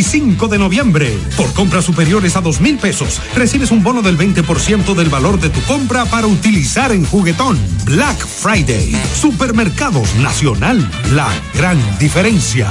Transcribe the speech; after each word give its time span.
25 0.00 0.48
de 0.48 0.58
noviembre. 0.58 1.18
Por 1.36 1.52
compras 1.52 1.84
superiores 1.84 2.34
a 2.34 2.40
dos 2.40 2.58
mil 2.58 2.78
pesos, 2.78 3.20
recibes 3.34 3.70
un 3.70 3.82
bono 3.82 4.00
del 4.00 4.16
20% 4.16 4.94
del 4.94 5.10
valor 5.10 5.38
de 5.38 5.50
tu 5.50 5.60
compra 5.64 6.06
para 6.06 6.26
utilizar 6.26 6.90
en 6.90 7.04
juguetón. 7.04 7.58
Black 7.84 8.26
Friday. 8.26 8.96
Supermercados 9.14 10.14
Nacional. 10.14 10.90
La 11.12 11.28
gran 11.54 11.78
diferencia. 11.98 12.70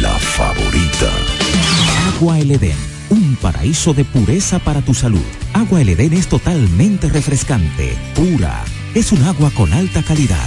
La 0.00 0.16
favorita. 0.16 1.10
Agua 2.14 2.38
El 2.38 2.52
Edén, 2.52 2.78
un 3.10 3.34
paraíso 3.34 3.92
de 3.94 4.04
pureza 4.04 4.60
para 4.60 4.80
tu 4.80 4.94
salud. 4.94 5.26
Agua 5.54 5.80
El 5.80 5.88
Edén 5.88 6.12
es 6.12 6.28
totalmente 6.28 7.08
refrescante, 7.08 7.96
pura. 8.14 8.62
Es 8.94 9.10
un 9.10 9.24
agua 9.24 9.50
con 9.56 9.72
alta 9.72 10.04
calidad 10.04 10.46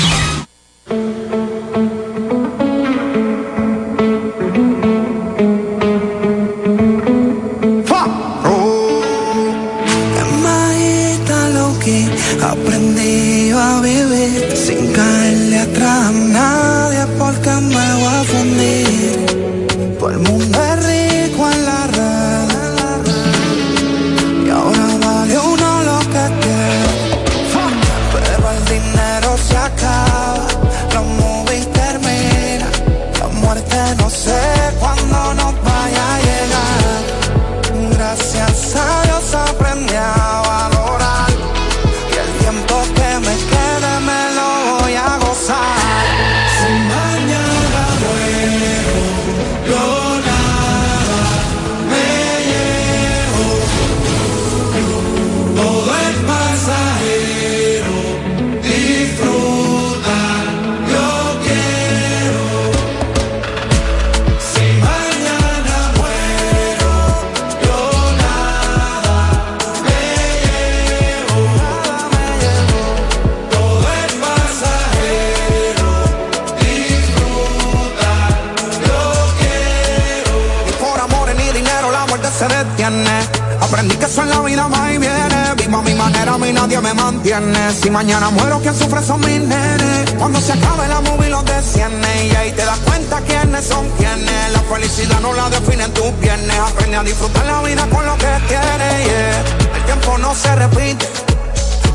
Si 87.81 87.89
mañana 87.89 88.29
muero, 88.29 88.59
quien 88.59 88.75
sufre 88.75 89.01
son 89.03 89.19
mis 89.21 89.41
nenes. 89.41 90.11
Cuando 90.19 90.39
se 90.39 90.53
acabe 90.53 90.87
la 90.87 91.01
movie 91.01 91.29
los 91.29 91.43
desciende 91.43 92.27
y 92.27 92.35
ahí 92.35 92.51
te 92.51 92.63
das 92.63 92.77
cuenta 92.79 93.19
quiénes 93.21 93.65
son 93.65 93.89
quienes. 93.97 94.51
La 94.53 94.59
felicidad 94.71 95.19
no 95.19 95.33
la 95.33 95.49
definen 95.49 95.91
tus 95.91 96.15
viernes. 96.19 96.59
Aprende 96.59 96.97
a 96.97 97.03
disfrutar 97.03 97.43
la 97.43 97.63
vida 97.63 97.87
con 97.89 98.05
lo 98.05 98.15
que 98.17 98.27
tienes. 98.47 99.05
Yeah. 99.07 99.43
El 99.77 99.85
tiempo 99.85 100.15
no 100.19 100.35
se 100.35 100.55
repite. 100.57 101.09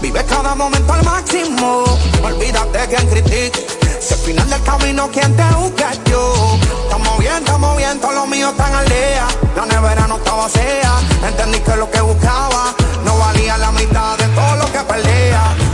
Vive 0.03 0.25
cada 0.25 0.56
momento 0.56 0.93
al 0.93 1.05
máximo. 1.05 1.85
Olvídate 2.21 2.79
quien 2.89 3.09
critique. 3.09 3.67
Si 4.00 4.15
al 4.15 4.21
final 4.21 4.50
del 4.50 4.62
camino 4.65 5.09
quien 5.12 5.37
te 5.37 5.44
busca 5.55 5.93
yo. 6.11 6.59
Estamos 6.82 7.19
bien, 7.21 7.37
estamos 7.39 7.77
bien, 7.77 8.00
todos 8.00 8.15
los 8.15 8.27
míos 8.27 8.50
están 8.50 8.75
al 8.75 8.89
día. 8.89 9.27
La 9.55 9.67
nevera 9.67 10.09
no 10.09 10.17
estaba 10.17 10.43
vacía. 10.43 10.93
Entendí 11.29 11.61
que 11.61 11.77
lo 11.77 11.89
que 11.93 12.00
buscaba 12.00 12.75
no 13.05 13.17
valía 13.19 13.56
la 13.59 13.71
mitad 13.71 14.19
de 14.19 14.27
todo 14.35 14.56
lo 14.56 14.73
que 14.73 14.81
perdía. 14.81 15.66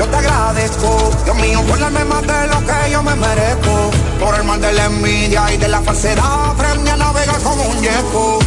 Yo 0.00 0.06
te 0.06 0.16
agradezco, 0.16 1.10
Dios 1.24 1.36
mío, 1.36 1.62
por 1.68 1.78
darme 1.78 2.02
más 2.06 2.22
de 2.22 2.46
lo 2.46 2.58
que 2.64 2.90
yo 2.90 3.02
me 3.02 3.14
merezco. 3.16 3.90
Por 4.18 4.34
el 4.34 4.44
mal 4.44 4.58
de 4.58 4.72
la 4.72 4.86
envidia 4.86 5.52
y 5.52 5.58
de 5.58 5.68
la 5.68 5.82
falsedad, 5.82 6.52
aprendí 6.52 6.88
a 6.88 6.96
navegar 6.96 7.38
como 7.42 7.62
un 7.64 7.82
yeco. 7.82 8.38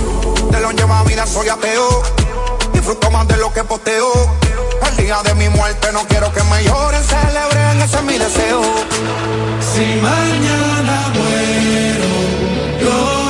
De 0.49 0.59
lo 0.59 0.71
lleva 0.71 1.03
vida 1.03 1.27
soy 1.27 1.49
ateo, 1.49 2.01
disfruto 2.73 3.11
más 3.11 3.27
de 3.27 3.37
lo 3.37 3.53
que 3.53 3.63
posteo. 3.65 4.11
El 4.89 4.97
día 4.97 5.21
de 5.21 5.35
mi 5.35 5.47
muerte 5.49 5.91
no 5.93 5.99
quiero 6.07 6.33
que 6.33 6.41
me 6.45 6.63
lloren, 6.63 7.03
celebren, 7.03 7.81
ese 7.83 7.97
es 7.97 8.03
mi 8.03 8.17
deseo. 8.17 8.61
Si 9.75 10.01
mañana 10.01 11.13
muero, 11.13 12.09
yo 12.81 13.22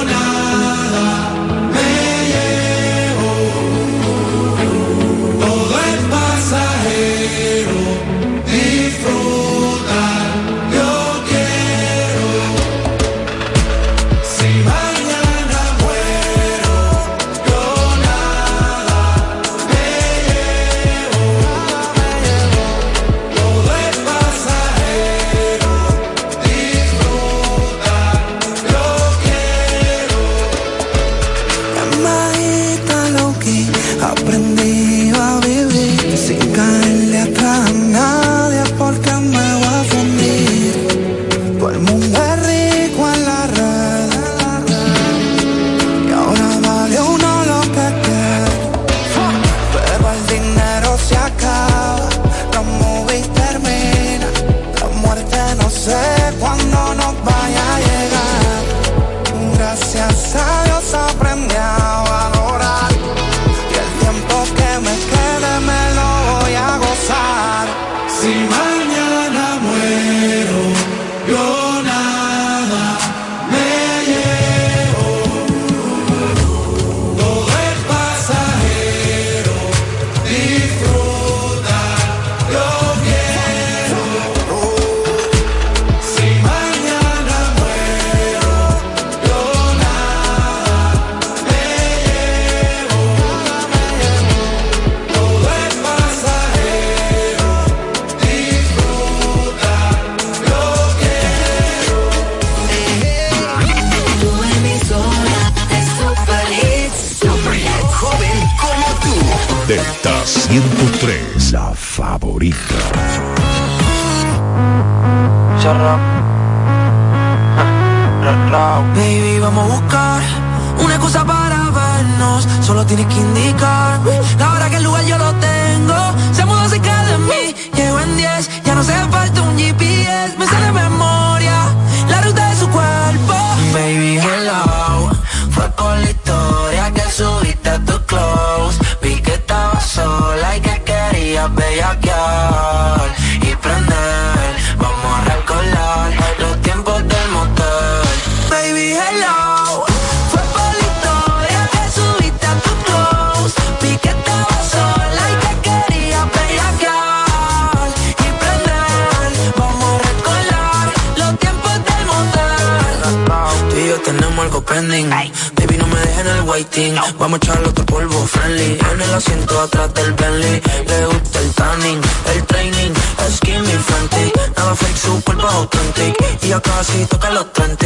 Vamos 167.20 167.34
a 167.34 167.38
echarle 167.38 167.68
otro 167.70 167.86
polvo 167.86 168.26
friendly. 168.26 168.80
En 168.92 169.02
el 169.02 169.14
asiento 169.14 169.62
atrás 169.62 169.94
del 169.94 170.12
Bentley. 170.14 170.60
Le 170.88 171.06
gusta 171.06 171.40
el 171.40 171.54
tanning, 171.54 172.02
el 172.34 172.44
training. 172.48 172.94
Skinny 173.30 173.78
frantic. 173.78 174.58
Nada 174.58 174.76
fake, 174.76 174.98
su 174.98 175.24
cuerpo 175.24 175.48
es 175.48 175.54
authentic. 175.54 176.16
Y 176.42 176.48
ya 176.48 176.60
casi 176.62 177.06
toca 177.06 177.30
los 177.30 177.54
30. 177.54 177.83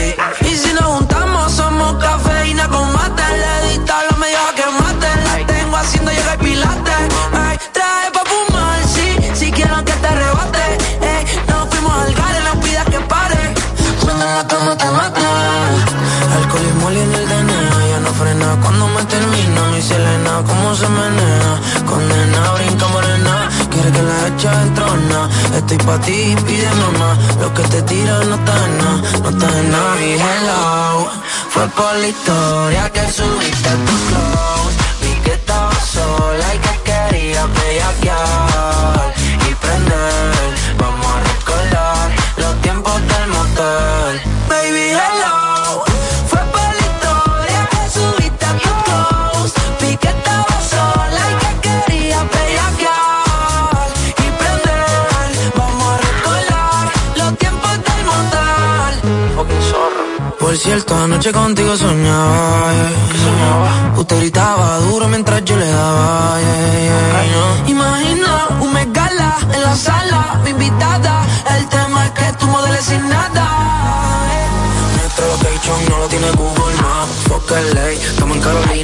Estoy 25.57 25.77
pa' 25.79 25.99
ti, 25.99 26.35
pide 26.45 26.69
mamá. 26.75 27.17
Lo 27.41 27.53
que 27.53 27.63
te 27.63 27.81
tira 27.81 28.19
no 28.23 28.35
está 28.35 28.55
en 28.65 28.77
nada, 28.77 29.01
no 29.21 29.29
está 29.29 29.59
en 29.59 29.71
nada. 29.71 29.95
Mi 29.95 30.13
hello. 30.13 31.09
Fue 31.49 31.67
por 31.69 31.93
la 31.95 32.07
historia 32.07 32.89
que 32.91 33.01
subiste 33.11 33.67
a 33.67 33.75
tu 33.85 33.95
close. 34.07 34.77
Vi 35.01 35.13
que 35.23 35.33
estaba 35.33 35.73
sola 35.81 36.55
y 36.55 36.59
que 36.59 36.75
quería 36.89 37.45
bellaquear 37.47 38.46
desierto, 60.67 60.95
anoche 60.95 61.31
contigo 61.31 61.77
soñaba, 61.77 62.73
yeah. 62.73 62.91
soñaba. 63.23 63.99
Usted 63.99 64.19
gritaba 64.19 64.79
duro 64.79 65.07
mientras 65.07 65.45
yo 65.45 65.55
le 65.55 65.65
daba, 65.65 66.39
yeah, 66.41 66.81
yeah. 66.81 67.63
No. 67.63 67.69
Imagina 67.69 68.47
un 68.59 68.73
megala 68.73 69.37
en 69.53 69.61
la 69.61 69.75
sala, 69.75 70.41
mi 70.43 70.49
invitada. 70.49 71.25
El 71.57 71.65
tema 71.69 72.05
es 72.05 72.11
que 72.11 72.33
tú 72.39 72.47
modeles 72.47 72.83
sin 72.83 73.07
nada. 73.07 73.45
Nuestro 74.97 75.25
location 75.27 75.77
no 75.89 75.97
lo 75.99 76.07
tiene 76.07 76.31
Google 76.31 76.75
Maps, 76.81 77.15
fuck 77.29 77.51
LA, 77.73 77.91
estamos 77.91 78.35
en 78.35 78.43
Carolina 78.43 78.76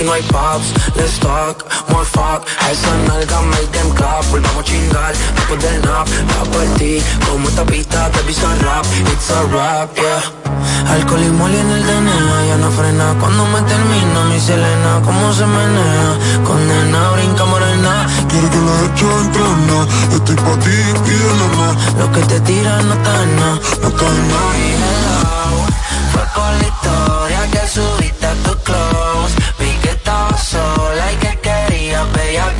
aquí 0.00 0.04
no 0.04 0.12
hay 0.12 0.22
pops. 0.22 0.72
Let's 0.96 1.18
talk, 1.18 1.64
more 1.90 2.04
fuck. 2.04 2.46
A 2.60 2.70
esa 2.72 2.90
nalga 3.06 3.40
make 3.42 3.70
them 3.72 3.90
clap. 3.94 4.24
Volvamos 4.30 4.60
a 4.60 4.64
chingar 4.64 5.14
después 5.36 5.62
del 5.62 5.82
nap. 5.82 6.08
Va 6.30 6.44
por 6.50 6.64
ti, 6.78 7.02
como 7.28 7.48
esta 7.48 7.64
pista 7.64 8.10
te 8.10 8.20
pisa 8.20 8.54
rap. 8.62 8.84
It's 9.12 9.30
a 9.30 9.42
rap, 9.52 9.94
yeah. 9.96 10.22
Alcohol 10.92 11.22
y 11.22 11.30
moli 11.30 11.56
en 11.56 11.70
el 11.70 11.86
DNA, 11.86 12.46
ya 12.48 12.56
no 12.56 12.70
frena. 12.70 13.14
Cuando 13.20 13.44
me 13.46 13.60
termina 13.62 14.24
mi 14.30 14.40
Selena, 14.40 15.00
cómo 15.04 15.32
se 15.32 15.46
menea. 15.46 16.18
Condena, 16.44 17.10
brinca 17.10 17.44
morena. 17.44 18.06
Quiero 18.28 18.50
que 18.50 18.56
la 18.56 18.76
echo 18.86 19.08
entrena. 19.20 19.78
Estoy 20.14 20.36
pa' 20.36 20.58
ti, 20.64 20.76
pídele 21.04 21.48
más. 21.58 21.94
Lo 21.98 22.12
que 22.12 22.20
te 22.22 22.40
tira 22.40 22.82
no 22.82 22.94
está 22.94 23.22
en 23.22 23.36
nada. 23.36 23.60
No 23.82 23.88
está 23.88 24.06
en 24.06 24.28
nada. 24.28 24.50
Por 26.34 26.52
la 26.52 26.68
historia 26.68 27.50
que 27.50 27.68
subiste 27.68 27.99
querías 32.30 32.59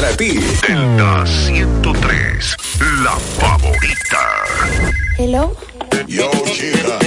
para 0.00 0.16
ti. 0.16 0.38
Delta 0.64 1.26
103, 1.26 2.56
la 3.02 3.16
favorita. 3.40 4.44
Hello. 5.18 5.56
Yo, 6.06 6.30
chica. 6.44 6.97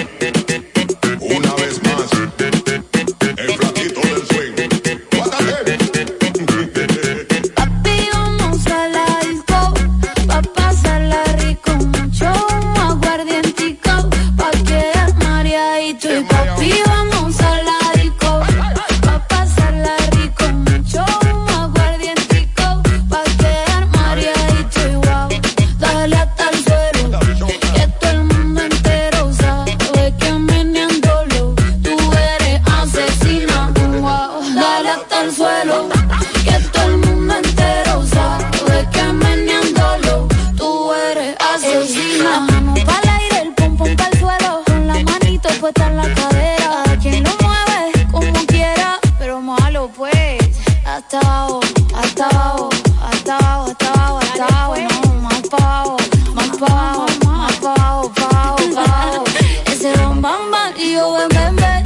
Pues. 50.01 50.39
Hasta 50.83 51.19
abajo, 51.19 51.59
hasta 51.95 52.25
abajo, 52.25 52.69
hasta 53.05 53.37
abajo, 53.37 53.69
hasta 53.69 53.93
abajo, 53.93 54.17
hasta 54.17 54.45
abajo. 54.47 54.75
No, 54.81 55.13
más 55.21 55.41
pa' 55.47 55.57
abajo, 55.57 55.97
más 56.33 56.57
pa' 56.57 56.65
abajo, 56.65 57.05
más 57.25 57.55
pa' 57.57 57.73
abajo, 57.73 58.11
pa' 58.15 58.25
abajo, 58.25 58.57
pa' 58.75 58.83
abajo. 58.83 59.23
Ese 59.71 59.91
bam 59.97 60.21
bam 60.21 60.51
bam 60.51 60.73
y 60.75 60.93
yo 60.93 61.13
ven 61.13 61.29
ven 61.29 61.55
ven. 61.55 61.83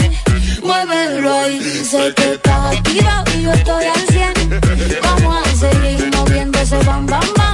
Muévelo 0.64 1.34
ahí, 1.34 1.60
sé 1.84 2.14
que 2.16 2.34
estás 2.34 2.78
activa 2.78 3.24
y 3.36 3.42
yo 3.42 3.52
estoy 3.52 3.86
al 3.86 4.08
100. 4.08 4.62
Vamos 5.04 5.36
a 5.36 5.56
seguir 5.56 6.10
moviendo 6.16 6.58
ese 6.60 6.78
bam 6.84 7.06
bam 7.06 7.34
bam 7.36 7.45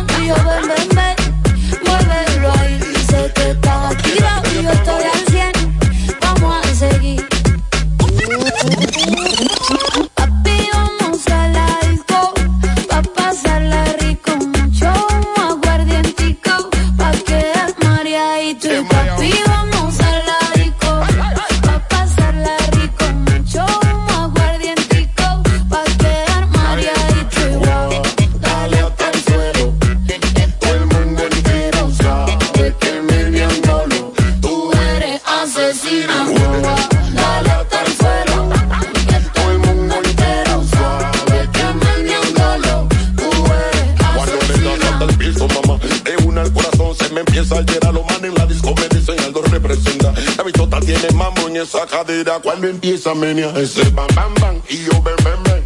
cuando 52.52 52.68
empieza 52.68 53.12
a 53.12 53.16
menear 53.16 53.58
ese 53.58 53.82
bam 53.92 54.08
bam 54.14 54.34
bam 54.42 54.62
y 54.68 54.84
yo 54.84 55.02
ven 55.04 55.16
ven 55.24 55.44
ven. 55.44 55.64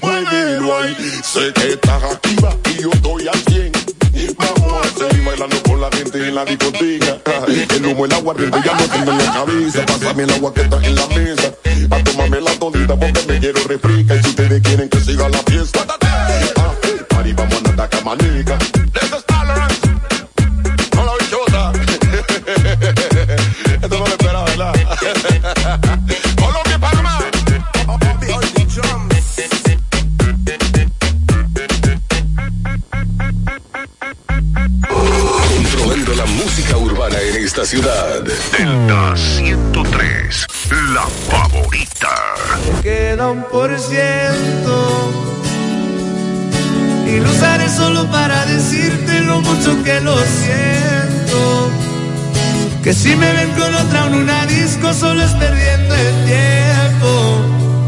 Muévelo 0.00 0.78
ahí, 0.78 0.96
sé 1.22 1.52
que 1.52 1.74
estás 1.74 2.02
activa 2.04 2.56
y 2.70 2.82
yo 2.82 2.90
estoy 2.90 3.28
al 3.28 3.38
100. 3.38 3.72
Vamos 4.38 4.86
a 4.86 4.98
seguir 4.98 5.24
bailando 5.26 5.62
con 5.64 5.78
la 5.78 5.90
gente 5.90 6.26
en 6.26 6.34
la 6.34 6.46
discoteca. 6.46 7.18
El 7.74 7.86
humo, 7.86 8.06
el 8.06 8.14
aguardiente 8.14 8.58
ya 8.64 8.72
no 8.72 8.88
tengo 8.88 9.12
en 9.12 9.18
la 9.18 9.32
cabeza. 9.34 9.84
Pásame 9.84 10.22
el 10.22 10.30
agua 10.30 10.54
que 10.54 10.62
está 10.62 10.76
en 10.76 10.94
la 10.94 11.06
mesa. 11.08 11.15
Y 47.06 47.20
lo 47.20 47.30
usaré 47.30 47.68
solo 47.68 48.10
para 48.10 48.44
decirte 48.46 49.20
lo 49.20 49.40
mucho 49.40 49.82
que 49.84 50.00
lo 50.00 50.16
siento. 50.16 51.70
Que 52.82 52.92
si 52.92 53.14
me 53.16 53.32
ven 53.32 53.50
con 53.52 53.74
otra 53.74 54.06
en 54.06 54.14
una 54.14 54.46
disco 54.46 54.92
solo 54.92 55.22
es 55.22 55.32
perdiendo 55.32 55.94
el 55.94 56.24
tiempo. 56.24 57.10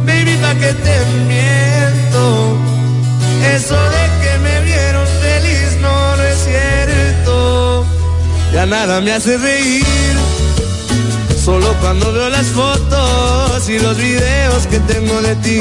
Baby, 0.07 0.37
pa' 0.41 0.55
que 0.55 0.73
te 0.73 0.97
miento. 1.27 2.57
Eso 3.55 3.75
de 3.75 4.05
que 4.23 4.39
me 4.39 4.61
vieron 4.63 5.07
feliz 5.21 5.79
no, 5.81 6.17
no 6.17 6.23
es 6.23 6.39
cierto. 6.45 7.87
Ya 8.53 8.67
nada 8.67 9.01
me 9.01 9.13
hace 9.13 9.37
reír. 9.37 10.17
Solo 11.45 11.73
cuando 11.81 12.13
veo 12.13 12.29
las 12.29 12.47
fotos 12.49 13.69
y 13.69 13.79
los 13.79 13.97
videos 13.97 14.67
que 14.67 14.79
tengo 14.81 15.21
de 15.23 15.35
ti. 15.37 15.61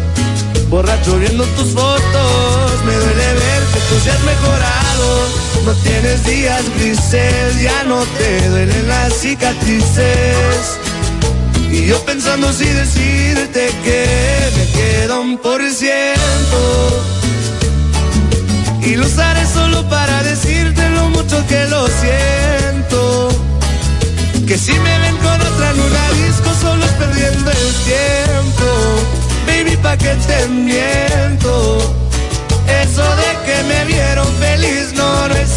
Borracho 0.71 1.19
viendo 1.19 1.43
tus 1.43 1.73
fotos. 1.73 2.83
Me 2.85 2.95
duele 2.95 3.33
ver 3.33 3.61
que 3.73 3.79
tú 3.89 3.95
seas 4.03 4.21
mejorado. 4.23 5.27
No 5.65 5.73
tienes 5.83 6.25
días 6.25 6.63
grises, 6.77 7.61
ya 7.61 7.83
no 7.83 7.99
te 8.17 8.49
duelen 8.49 8.87
las 8.87 9.13
cicatrices. 9.13 10.79
Y 11.69 11.85
yo 11.85 12.03
pensando 12.05 12.51
si 12.53 12.65
decirte 12.65 13.69
que 13.83 14.05
me 14.57 14.65
queda 14.71 15.19
un 15.19 15.37
por 15.37 15.61
ciento. 15.69 16.61
Y 18.81 18.95
lo 18.95 19.05
usaré 19.05 19.45
solo 19.45 19.87
para 19.89 20.23
decirte 20.23 20.89
lo 20.89 21.09
mucho 21.09 21.45
que 21.47 21.65
lo 21.67 21.85
siento. 21.87 23.29
Que 24.47 24.57
si 24.57 24.73
me 24.73 24.99
ven 24.99 25.17
con 25.17 25.39
otra 25.49 25.69
en 25.71 25.79
una 25.79 26.11
disco 26.25 26.49
solo 26.61 26.83
es 26.83 26.91
perdiendo 26.91 27.51
el 27.51 27.73
tiempo. 27.85 29.20
Pa' 29.83 29.97
que 29.97 30.13
te 30.27 30.47
miento. 30.47 31.53
Eso 32.81 33.03
de 33.21 33.29
que 33.45 33.63
me 33.63 33.85
vieron 33.85 34.27
feliz 34.35 34.93
no, 34.93 35.27
no 35.27 35.35
es. 35.35 35.51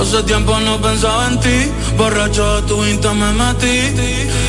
Hace 0.00 0.22
tiempo 0.22 0.58
no 0.60 0.80
pensaba 0.80 1.28
en 1.28 1.38
ti, 1.40 1.70
borracho 1.98 2.56
de 2.56 2.68
tu 2.68 2.84
insta 2.86 3.12
me 3.12 3.32
metí. 3.32 3.94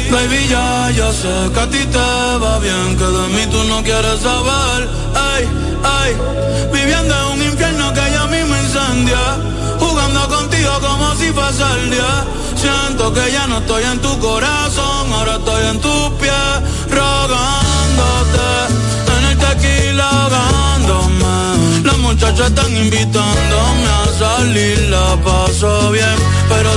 Baby, 0.09 0.47
ya, 0.49 0.89
ya 0.91 1.11
sé 1.11 1.51
que 1.53 1.59
a 1.59 1.69
ti 1.69 1.85
te 1.85 1.97
va 1.97 2.57
bien, 2.59 2.97
que 2.97 3.03
de 3.03 3.27
mí 3.35 3.45
tú 3.51 3.63
no 3.65 3.83
quieres 3.83 4.21
saber. 4.21 4.89
Ay, 5.13 5.47
ay, 5.83 6.15
viviendo 6.71 7.13
en 7.13 7.39
un 7.39 7.43
infierno 7.51 7.93
que 7.93 7.99
ya 7.99 8.27
mismo 8.27 8.55
incendia. 8.55 9.19
Como 10.63 11.15
si 11.15 11.31
fuese 11.31 11.63
el 11.63 11.89
día. 11.89 12.25
Siento 12.55 13.11
que 13.13 13.31
ya 13.31 13.47
no 13.47 13.57
estoy 13.57 13.83
en 13.83 13.99
tu 13.99 14.19
corazón, 14.19 15.11
ahora 15.11 15.37
estoy 15.37 15.65
en 15.65 15.79
tus 15.79 16.09
pies, 16.19 16.55
rogándote. 16.89 18.49
En 19.17 19.25
el 19.25 19.37
tequila 19.37 20.07
ahogándome. 20.09 21.83
Las 21.83 21.97
muchachas 21.97 22.49
están 22.49 22.77
invitándome 22.77 23.87
a 23.87 24.05
salir, 24.19 24.79
la 24.89 25.15
paso 25.23 25.91
bien, 25.91 26.15
pero 26.47 26.70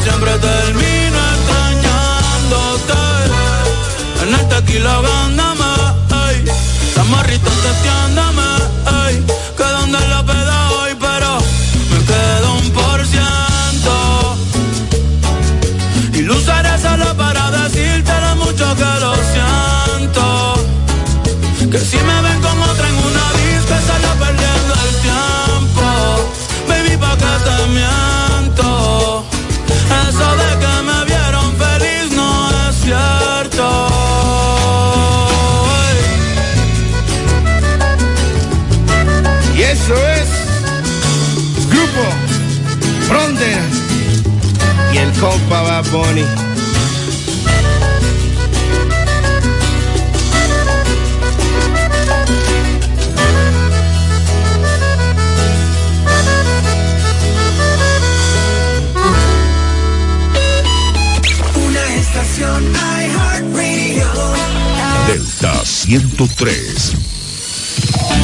103. 66.45 66.93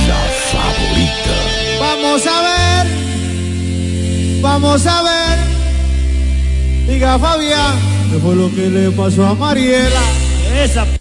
La 0.06 0.20
favorita. 0.52 1.37
Vamos 1.80 2.26
a 2.26 2.42
ver. 2.42 2.87
Vamos 4.42 4.87
a 4.87 5.02
ver. 5.02 5.38
Diga 6.87 7.18
Fabián, 7.18 7.78
¿qué 8.11 8.18
fue 8.18 8.35
lo 8.35 8.54
que 8.54 8.68
le 8.68 8.90
pasó 8.90 9.24
a 9.24 9.35
Mariela? 9.35 10.02
Esa. 10.54 11.00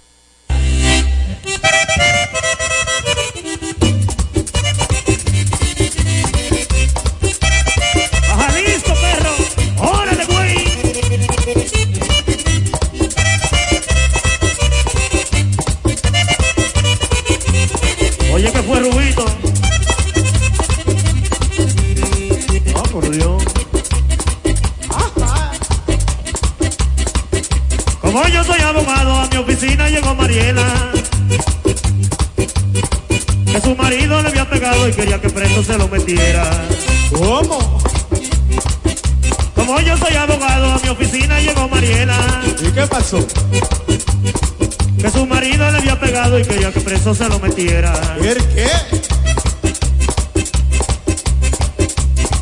Que 43.09 45.09
su 45.09 45.25
marido 45.25 45.71
le 45.71 45.79
había 45.79 45.99
pegado 45.99 46.37
y 46.37 46.43
quería 46.43 46.71
que 46.71 46.79
preso 46.79 47.15
se 47.15 47.27
lo 47.27 47.39
metiera. 47.39 47.91
¿El 48.21 48.37
qué? 48.53 48.67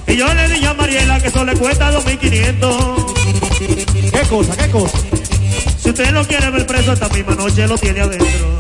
Y 0.08 0.18
yo 0.18 0.34
le 0.34 0.50
dije 0.50 0.68
a 0.68 0.74
Mariela 0.74 1.22
que 1.22 1.30
eso 1.30 1.46
le 1.46 1.56
cuesta 1.56 1.90
2.500. 1.94 4.12
¿Qué 4.12 4.28
cosa? 4.28 4.58
¿Qué 4.58 4.70
cosa? 4.70 4.98
Si 5.82 5.90
usted 5.90 6.12
lo 6.12 6.28
quiere 6.28 6.50
ver 6.50 6.68
preso 6.68 6.92
esta 6.92 7.08
misma 7.08 7.36
noche, 7.36 7.66
lo 7.66 7.78
tiene 7.78 8.02
adentro. 8.02 8.57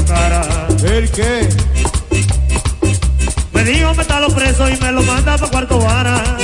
Sacara. 0.00 0.42
¿El 0.82 1.08
qué? 1.10 1.48
Me 3.52 3.64
dijo 3.64 3.94
métalo 3.94 4.28
preso 4.28 4.68
y 4.68 4.76
me 4.78 4.90
lo 4.90 5.02
manda 5.02 5.38
para 5.38 5.50
cuarto 5.50 5.78
vara. 5.78 6.36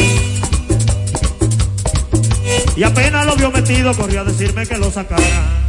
Y 2.76 2.82
apenas 2.84 3.26
lo 3.26 3.34
vio 3.34 3.50
metido, 3.50 3.92
corrió 3.94 4.20
a 4.20 4.24
decirme 4.24 4.66
que 4.66 4.78
lo 4.78 4.90
sacara. 4.90 5.59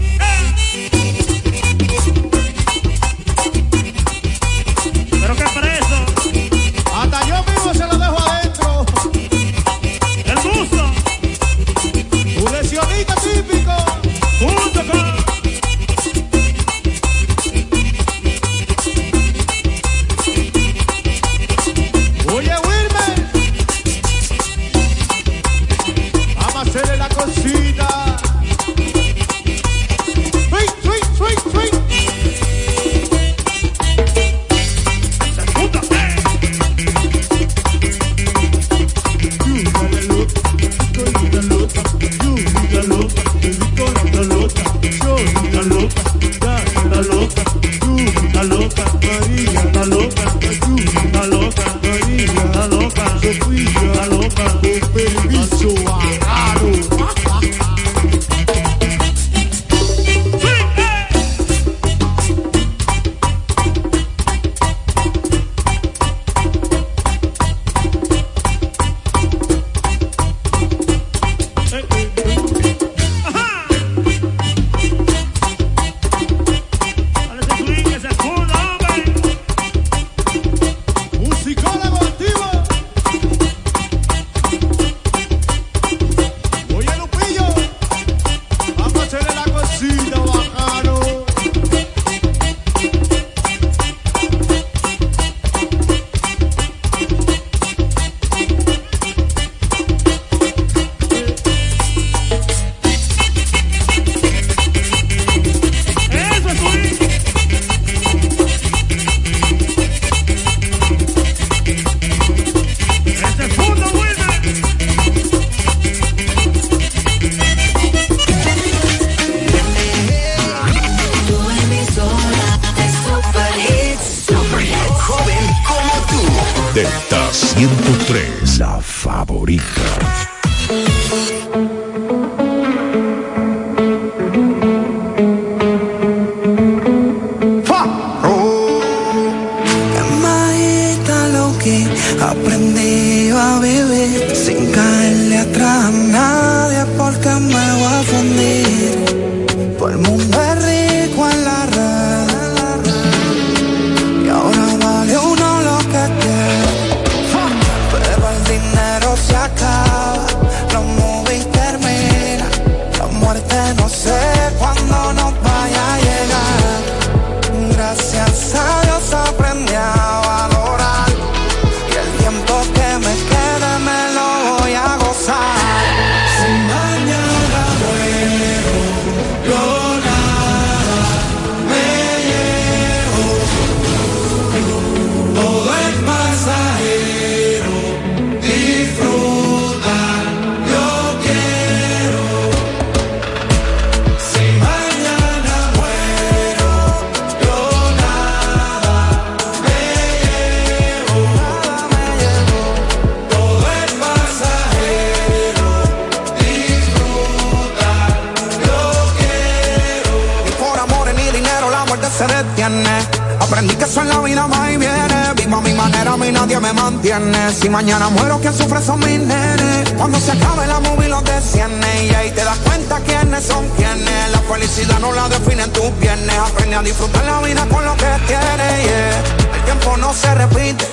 Me 217.20 217.26
mantiene. 217.26 217.54
Si 217.54 217.70
mañana 217.70 218.10
muero, 218.10 218.40
quien 218.40 218.54
sufre 218.54 218.82
son 218.82 219.00
mis 219.00 219.20
nenes. 219.20 219.90
Cuando 219.98 220.20
se 220.20 220.32
acabe 220.32 220.68
la 220.68 220.80
movie 220.80 221.08
los 221.08 221.24
desciende. 221.24 222.06
Y 222.06 222.14
ahí 222.14 222.32
te 222.32 222.44
das 222.44 222.58
cuenta 222.60 223.00
quiénes 223.02 223.44
son 223.44 223.68
quienes. 223.70 224.32
La 224.32 224.40
felicidad 224.40 225.00
no 225.00 225.12
la 225.12 225.28
definen 225.30 225.72
tus 225.72 225.98
viernes. 226.00 226.38
Aprende 226.38 226.76
a 226.76 226.82
disfrutar 226.82 227.26
la 227.26 227.40
vida 227.42 227.66
con 227.70 227.84
lo 227.84 227.96
que 227.98 228.06
tienes. 228.28 229.16
El 229.54 229.64
tiempo 229.66 229.98
no 229.98 230.14
se 230.14 230.34
repite. 230.36 230.86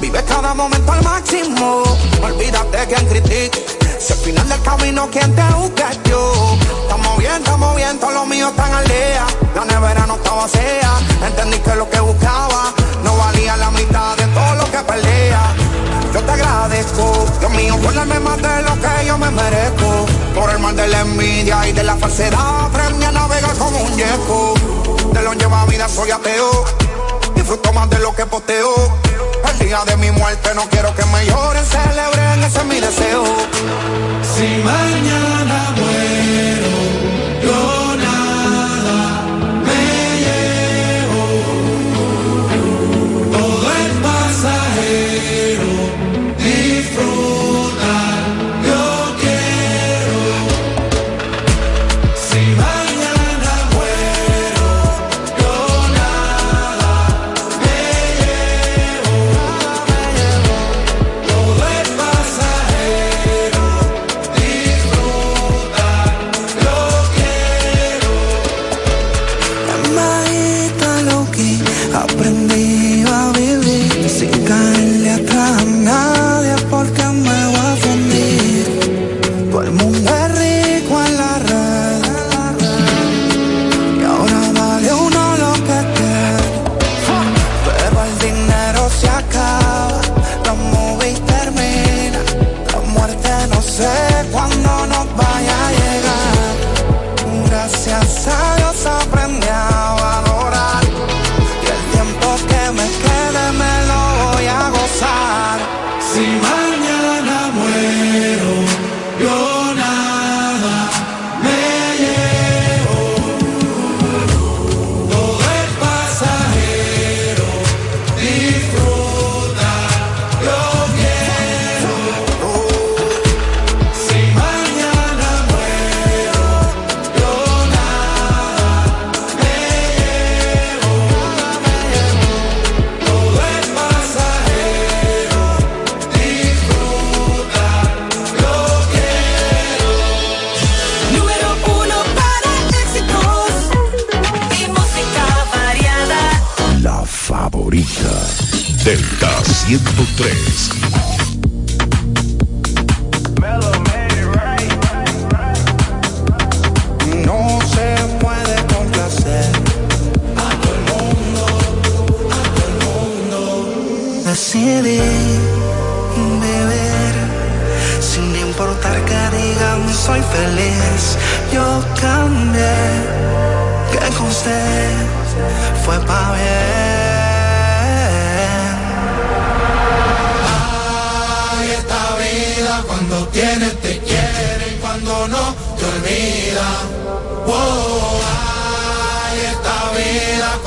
Vive 0.00 0.22
cada 0.24 0.54
momento 0.54 0.92
al 0.92 1.02
máximo. 1.02 1.82
Olvídate 2.22 2.86
quien 2.86 3.06
critique. 3.06 3.64
Si 3.98 4.12
al 4.12 4.18
final 4.20 4.48
del 4.48 4.62
camino 4.62 5.08
quien 5.10 5.34
te 5.34 5.42
busque 5.54 5.82
es 5.90 5.98
yo. 6.10 6.58
Estamos 6.82 7.18
bien, 7.18 7.36
estamos 7.36 7.76
bien, 7.76 7.98
todo 7.98 8.12
lo 8.12 8.26
mío 8.26 8.48
están 8.48 8.72
al 8.72 8.86
día. 8.86 9.26
La 9.54 9.64
nevera 9.64 10.06
no 10.06 10.16
está 10.16 10.32
vacía. 10.32 10.92
Entendí 11.26 11.58
que 11.58 11.74
lo 11.74 11.88
que 11.90 12.00
buscaba 12.00 12.72
no 13.04 13.16
valía 13.16 13.56
la 13.56 13.70
mitad 13.70 14.16
de 14.16 14.25
todo 14.36 14.54
lo 14.56 14.64
que 14.70 14.78
perdía. 14.78 15.40
Yo 16.12 16.20
te 16.22 16.32
agradezco, 16.32 17.26
Dios 17.40 17.52
mío, 17.52 17.76
por 17.82 17.94
darme 17.94 18.20
más 18.20 18.36
de 18.36 18.62
lo 18.62 18.74
que 18.82 19.06
yo 19.06 19.18
me 19.18 19.30
merezco. 19.30 20.06
Por 20.34 20.50
el 20.50 20.58
mal 20.58 20.76
de 20.76 20.86
la 20.88 21.00
envidia 21.00 21.66
y 21.66 21.72
de 21.72 21.82
la 21.82 21.96
falsedad, 21.96 22.66
aprendí 22.66 23.04
a 23.04 23.12
navegar 23.12 23.56
como 23.56 23.78
un 23.78 23.96
yeco. 23.96 24.54
De 25.12 25.22
lo 25.22 25.32
lleva 25.32 25.64
vida 25.66 25.88
soy 25.88 26.10
ateo. 26.10 26.64
Disfruto 27.34 27.72
más 27.72 27.88
de 27.88 27.98
lo 27.98 28.14
que 28.14 28.26
posteo. 28.26 28.74
El 29.50 29.58
día 29.58 29.82
de 29.86 29.96
mi 29.96 30.10
muerte 30.10 30.50
no 30.54 30.68
quiero 30.68 30.94
que 30.94 31.04
me 31.06 31.24
lloren, 31.24 31.64
celebren, 31.64 32.42
ese 32.44 32.58
es 32.58 32.64
mi 32.66 32.80
deseo. 32.80 33.24
Si 34.34 34.48
mañana 34.64 35.74
muero, 35.76 36.72
yo 37.42 37.75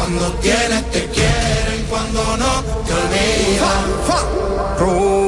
cuando 0.09 0.33
tienes 0.39 0.89
te 0.91 1.05
quiere 1.05 1.77
y 1.77 1.83
cuando 1.83 2.37
no 2.37 2.63
te 2.85 2.93
olvida. 2.93 5.18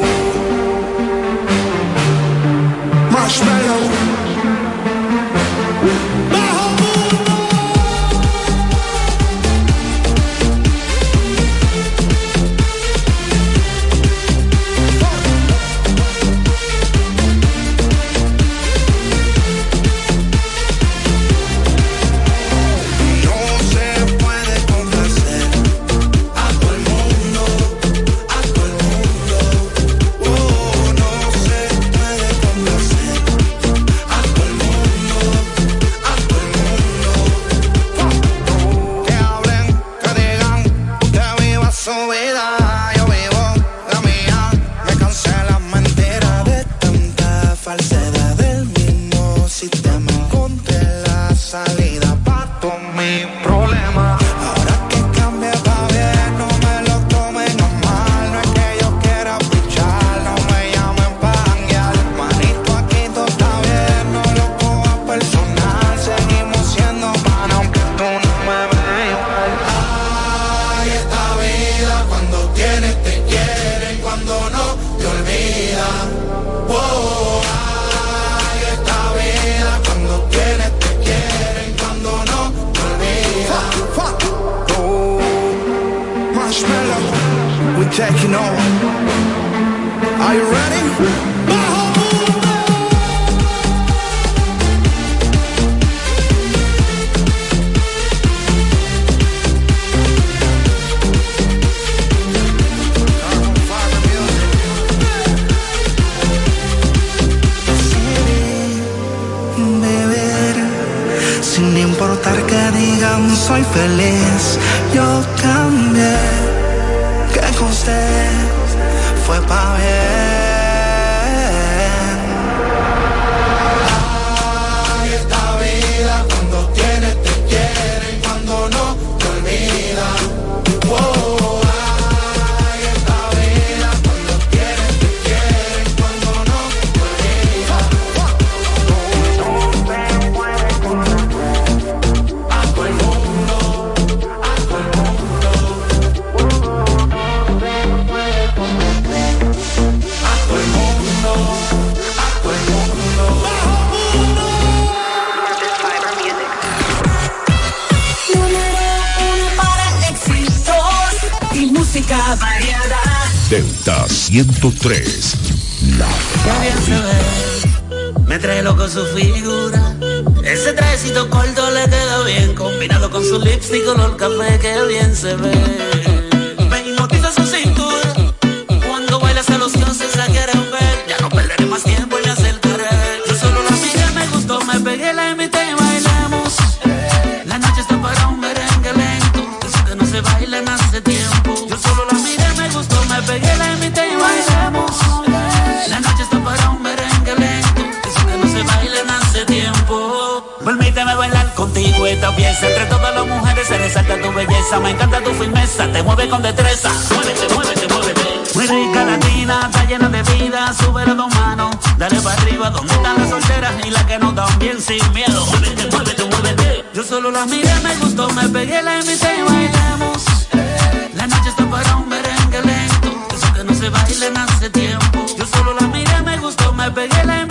bailen 224.03 224.37
hace 224.37 224.69
tiempo. 224.69 225.25
Yo 225.37 225.45
solo 225.45 225.73
la 225.79 225.87
miré, 225.87 226.21
me 226.23 226.37
gustó, 226.37 226.73
me 226.73 226.89
pegué 226.91 227.23
la 227.25 227.50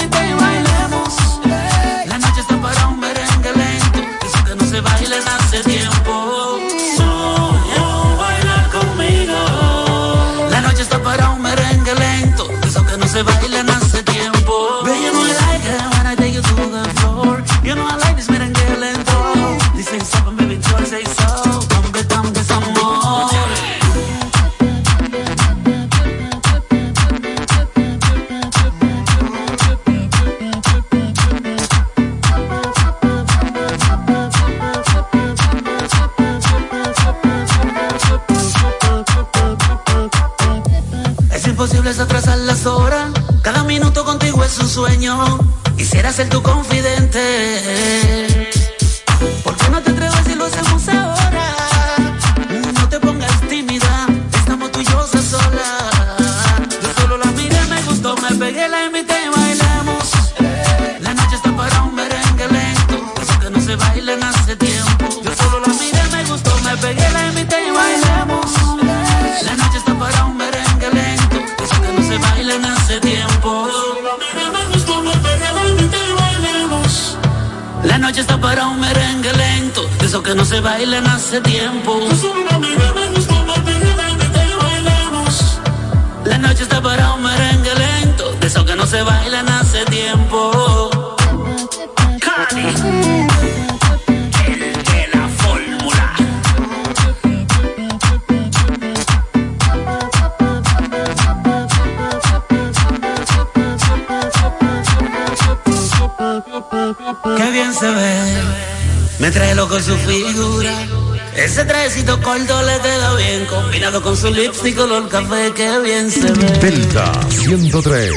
gordo 112.30 112.62
le 112.62 112.78
queda 112.80 113.14
bien, 113.16 113.46
combinado 113.46 114.00
con 114.02 114.16
su 114.16 114.30
lipstick 114.30 114.76
color 114.76 115.08
café, 115.08 115.52
que 115.52 115.80
bien 115.80 116.08
se 116.10 116.32
ve. 116.32 116.46
Delta 116.60 117.10
103. 117.28 118.12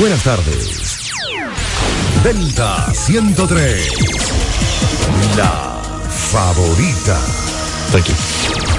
Buenas 0.00 0.22
tardes. 0.24 1.12
Delta 2.24 2.92
103. 2.92 3.88
La 5.36 5.80
favorita. 6.10 7.20
Thank 7.92 8.08
you. 8.08 8.75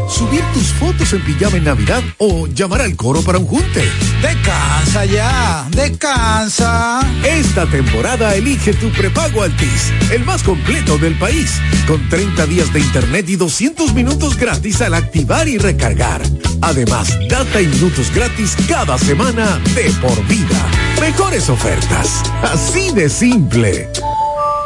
Subir 0.08 0.42
tus 0.54 0.72
fotos 0.72 1.12
en 1.12 1.22
pijama 1.22 1.58
en 1.58 1.64
Navidad 1.64 2.02
o 2.18 2.46
llamar 2.46 2.80
al 2.80 2.96
coro 2.96 3.22
para 3.22 3.38
un 3.38 3.46
junte. 3.46 3.84
Descansa 4.22 5.04
ya, 5.04 5.66
descansa. 5.70 7.00
Esta 7.24 7.66
temporada 7.66 8.34
elige 8.34 8.72
tu 8.74 8.90
prepago 8.90 9.42
Altis, 9.42 9.92
el 10.10 10.24
más 10.24 10.42
completo 10.42 10.98
del 10.98 11.14
país, 11.18 11.60
con 11.86 12.08
30 12.08 12.46
días 12.46 12.72
de 12.72 12.80
internet 12.80 13.28
y 13.28 13.36
200 13.36 13.92
minutos 13.94 14.36
gratis 14.36 14.80
al 14.80 14.94
activar 14.94 15.46
y 15.46 15.58
recargar. 15.58 16.22
Además, 16.62 17.16
data 17.28 17.60
y 17.60 17.66
minutos 17.66 18.10
gratis 18.14 18.56
cada 18.68 18.98
semana 18.98 19.60
de 19.74 19.90
por 20.00 20.26
vida. 20.26 20.66
Mejores 21.00 21.48
ofertas, 21.48 22.22
así 22.42 22.90
de 22.92 23.08
simple. 23.08 23.88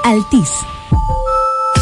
Altis. 0.05 0.71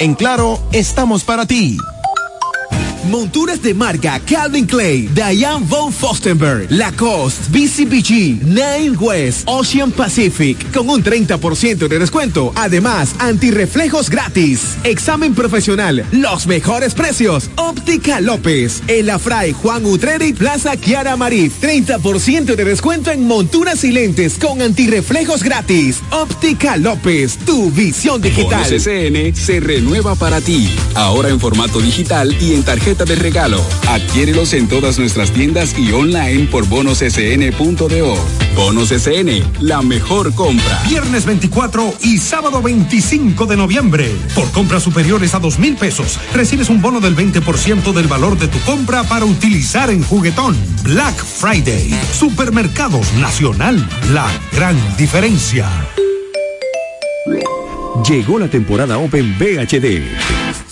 En 0.00 0.14
Claro, 0.14 0.58
estamos 0.72 1.22
para 1.22 1.46
ti. 1.46 1.76
Monturas 3.08 3.60
de 3.60 3.74
marca 3.74 4.20
Calvin 4.20 4.64
Clay, 4.64 5.08
Diane 5.08 5.66
von 5.66 5.92
Fostenberg, 5.92 6.70
Lacoste, 6.70 7.50
BCBG, 7.50 8.44
Nine 8.44 8.96
West, 8.98 9.42
Ocean 9.46 9.90
Pacific, 9.90 10.70
con 10.72 10.88
un 10.88 11.02
30% 11.02 11.88
de 11.88 11.98
descuento. 11.98 12.52
Además, 12.54 13.14
antirreflejos 13.18 14.08
gratis. 14.08 14.76
Examen 14.84 15.34
profesional, 15.34 16.06
los 16.12 16.46
mejores 16.46 16.94
precios. 16.94 17.50
Óptica 17.56 18.20
López, 18.20 18.82
El 18.86 19.10
Afray, 19.10 19.52
Juan 19.52 19.84
Utreri, 19.84 20.32
Plaza 20.32 20.76
Kiara 20.76 21.16
Marit. 21.16 21.52
30% 21.60 22.54
de 22.54 22.64
descuento 22.64 23.10
en 23.10 23.26
monturas 23.26 23.82
y 23.82 23.90
lentes 23.90 24.38
con 24.38 24.62
antirreflejos 24.62 25.42
gratis. 25.42 25.98
Óptica 26.10 26.76
López, 26.76 27.36
tu 27.44 27.70
visión 27.72 28.22
digital. 28.22 28.64
SN 28.64 29.34
se 29.34 29.58
renueva 29.58 30.14
para 30.14 30.40
ti. 30.40 30.68
Ahora 30.94 31.30
en 31.30 31.40
formato 31.40 31.80
digital 31.80 32.36
y 32.40 32.54
en 32.54 32.62
tarjeta 32.62 32.91
de 32.92 33.14
regalo. 33.14 33.64
Adquiérelos 33.88 34.52
en 34.52 34.68
todas 34.68 34.98
nuestras 34.98 35.30
tiendas 35.30 35.74
y 35.78 35.92
online 35.92 36.46
por 36.50 36.68
bonossn.do. 36.68 38.16
Bonos 38.54 38.90
SN, 38.90 39.42
la 39.60 39.80
mejor 39.80 40.34
compra. 40.34 40.82
Viernes 40.86 41.24
24 41.24 41.94
y 42.02 42.18
sábado 42.18 42.60
25 42.60 43.46
de 43.46 43.56
noviembre. 43.56 44.14
Por 44.34 44.50
compras 44.50 44.82
superiores 44.82 45.34
a 45.34 45.38
dos 45.38 45.58
mil 45.58 45.74
pesos, 45.74 46.18
recibes 46.34 46.68
un 46.68 46.82
bono 46.82 47.00
del 47.00 47.16
20% 47.16 47.94
del 47.94 48.08
valor 48.08 48.38
de 48.38 48.48
tu 48.48 48.58
compra 48.60 49.04
para 49.04 49.24
utilizar 49.24 49.88
en 49.90 50.02
juguetón. 50.02 50.54
Black 50.82 51.16
Friday. 51.16 51.98
Supermercados 52.12 53.10
Nacional. 53.14 53.88
La 54.12 54.28
gran 54.52 54.76
diferencia. 54.98 55.66
Llegó 58.06 58.38
la 58.38 58.48
temporada 58.48 58.98
Open 58.98 59.34
VHD. 59.38 60.71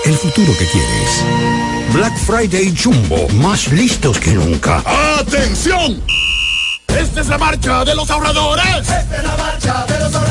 el 0.05 0.15
futuro 0.15 0.53
que 0.57 0.65
quieres. 0.65 1.23
Black 1.93 2.17
Friday 2.17 2.73
Jumbo, 2.75 3.27
más 3.35 3.67
listos 3.71 4.17
que 4.19 4.31
nunca. 4.31 4.83
¡Atención! 5.19 6.01
Esta 6.87 7.21
es 7.21 7.27
la 7.27 7.37
marcha 7.37 7.85
de 7.85 7.95
los 7.95 8.09
ahorradores. 8.09 8.79
Esta 8.79 9.17
es 9.17 9.23
la 9.23 9.37
marcha 9.37 9.85
de 9.87 9.99
los 9.99 10.13
ahorradores. 10.13 10.30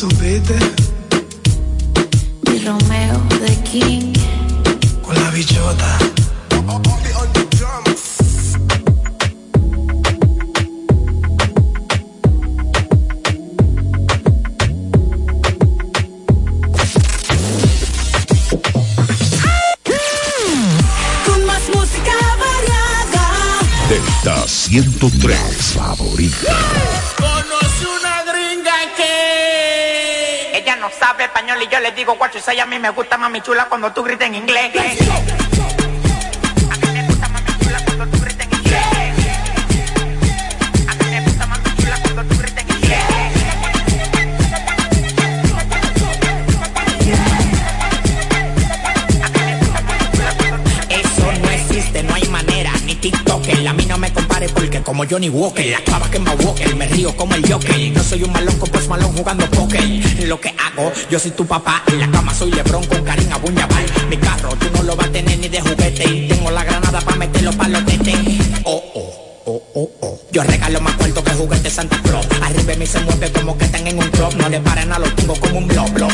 subiste? 0.00 0.58
Mi 2.48 2.58
Romeo 2.64 3.20
de 3.38 3.54
King. 3.64 4.14
Con 5.02 5.14
la 5.14 5.30
bichota. 5.30 6.09
digo 32.00 32.16
guacho 32.16 32.38
y 32.38 32.40
seis, 32.40 32.58
a 32.58 32.64
mí 32.64 32.78
me 32.78 32.88
gusta 32.88 33.18
mami 33.18 33.42
chula 33.42 33.66
cuando 33.66 33.92
tú 33.92 34.02
grites 34.02 34.26
en 34.26 34.34
inglés. 34.34 34.72
TikToker. 53.00 53.66
A 53.66 53.72
mí 53.72 53.86
no 53.86 53.98
me 53.98 54.12
compare 54.12 54.48
porque 54.50 54.82
como 54.82 55.04
Johnny 55.08 55.28
Walker, 55.28 55.64
la 55.66 55.80
clava 55.80 56.10
que 56.10 56.18
me 56.18 56.30
Walker, 56.30 56.76
me 56.76 56.86
río 56.86 57.16
como 57.16 57.34
el 57.34 57.50
Joker. 57.50 57.92
No 57.92 58.02
soy 58.02 58.22
un 58.22 58.32
malón 58.32 58.58
con 58.58 58.68
Post 58.68 58.72
pues 58.72 58.88
Malón 58.88 59.12
jugando 59.16 59.46
póker. 59.50 59.82
Lo 60.26 60.40
que 60.40 60.54
Oh, 60.82 60.90
yo 61.10 61.18
soy 61.18 61.32
tu 61.32 61.46
papá, 61.46 61.82
en 61.88 62.00
la 62.00 62.10
cama 62.10 62.32
soy 62.32 62.50
Lebron 62.52 62.82
con 62.86 63.04
cariño 63.04 63.28
Karina 63.28 63.36
Buñabal. 63.36 63.84
Mi 64.08 64.16
carro 64.16 64.48
tú 64.56 64.66
no 64.74 64.82
lo 64.82 64.96
vas 64.96 65.08
a 65.08 65.12
tener 65.12 65.38
ni 65.38 65.46
de 65.46 65.60
juguete. 65.60 66.08
Y 66.08 66.28
tengo 66.28 66.50
la 66.50 66.64
granada 66.64 67.02
para 67.02 67.18
meterlo 67.18 67.52
para 67.52 67.68
los 67.68 67.84
tetes. 67.84 68.16
Oh, 68.64 68.82
oh. 68.94 69.16
Oh, 69.44 69.62
oh, 69.74 69.90
oh. 70.00 70.18
Yo 70.32 70.42
regalo 70.42 70.80
más 70.80 70.94
cuarto 70.94 71.22
que 71.22 71.32
juguete 71.32 71.68
Santa 71.68 72.00
Claus. 72.02 72.26
Arriba 72.42 72.62
de 72.62 72.76
mí 72.76 72.86
se 72.86 72.98
mueve 73.00 73.30
como 73.30 73.58
que 73.58 73.66
están 73.66 73.86
en 73.86 73.98
un 73.98 74.08
club. 74.08 74.34
No 74.36 74.48
le 74.48 74.60
paran 74.60 74.90
a 74.90 74.98
los 74.98 75.14
tungos 75.16 75.38
como 75.38 75.58
un 75.58 75.68
blog, 75.68 75.90
blog. 75.92 76.10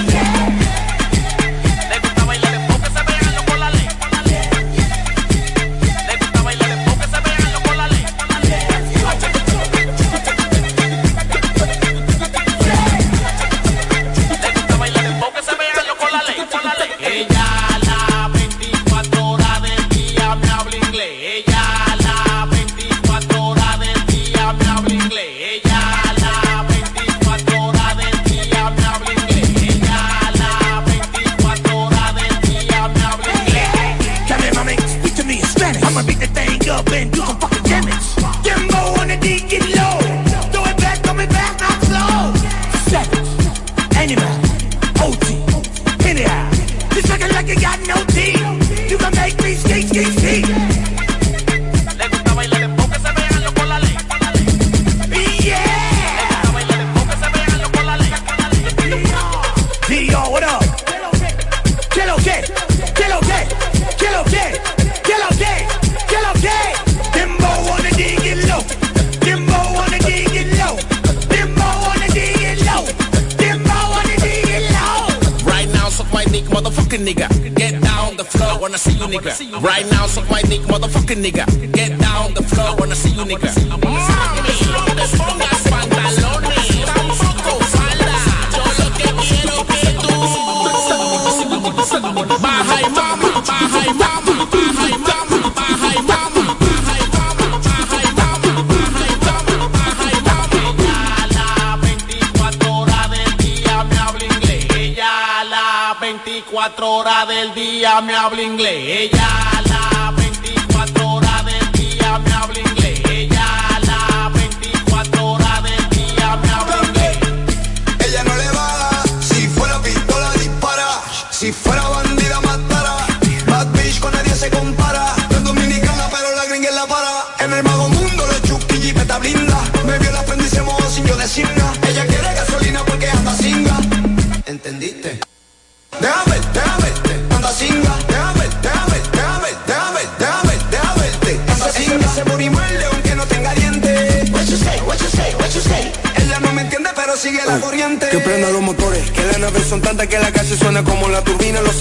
Me 108.00 108.14
habla 108.14 108.42
inglés. 108.42 109.10
Ella 109.12 109.55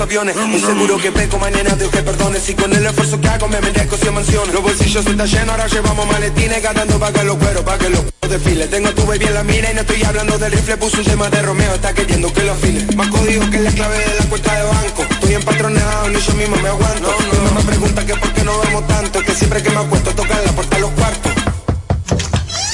aviones. 0.05 0.35
Un 0.35 0.59
seguro 0.59 0.97
que 0.97 1.11
peco, 1.11 1.37
mañana 1.39 1.75
Dios 1.75 1.89
que 1.89 2.01
perdone. 2.01 2.39
Si 2.39 2.53
con 2.53 2.71
el 2.73 2.85
esfuerzo 2.85 3.19
que 3.19 3.27
hago 3.27 3.47
me 3.47 3.59
merezco 3.59 3.97
100 3.97 4.13
mansiones. 4.13 4.53
Los 4.53 4.63
bolsillos 4.63 5.05
están 5.05 5.27
llenos, 5.27 5.49
ahora 5.49 5.67
llevamos 5.67 6.07
maletines, 6.07 6.61
ganando 6.61 6.99
pa' 6.99 7.11
que 7.11 7.23
los 7.23 7.37
cueros, 7.37 7.63
pa' 7.63 7.77
que 7.77 7.89
los 7.89 8.01
cueros 8.01 8.29
desfilen. 8.29 8.69
Tengo 8.69 8.91
tu 8.91 9.05
baby 9.05 9.25
en 9.25 9.33
la 9.33 9.43
mira 9.43 9.71
y 9.71 9.73
no 9.73 9.81
estoy 9.81 10.03
hablando 10.03 10.37
del 10.37 10.51
rifle, 10.51 10.77
puso 10.77 10.97
un 10.99 11.05
tema 11.05 11.29
de 11.29 11.41
Romeo, 11.41 11.73
está 11.73 11.93
queriendo 11.93 12.31
que 12.31 12.43
lo 12.43 12.51
afile. 12.53 12.85
Más 12.95 13.07
código 13.09 13.49
que 13.49 13.59
la 13.59 13.71
clave 13.71 13.97
de 13.97 14.15
la 14.19 14.25
cuenta 14.25 14.53
de 14.55 14.63
banco. 14.63 15.01
Estoy 15.09 15.33
empatronado, 15.33 16.09
ni 16.09 16.19
yo 16.19 16.33
mismo 16.33 16.55
me 16.57 16.69
aguanto. 16.69 17.15
Mi 17.31 17.37
mamá 17.37 17.59
me 17.59 17.63
pregunta 17.63 18.05
que 18.05 18.15
por 18.15 18.33
qué 18.33 18.43
no 18.43 18.57
vamos 18.59 18.87
tanto, 18.87 19.21
que 19.21 19.33
siempre 19.33 19.63
que 19.63 19.69
me 19.71 19.79
acuesto 19.79 20.11
tocan 20.11 20.45
la 20.45 20.51
puerta 20.51 20.75
a 20.75 20.79
los 20.79 20.91
cuartos. 20.91 21.31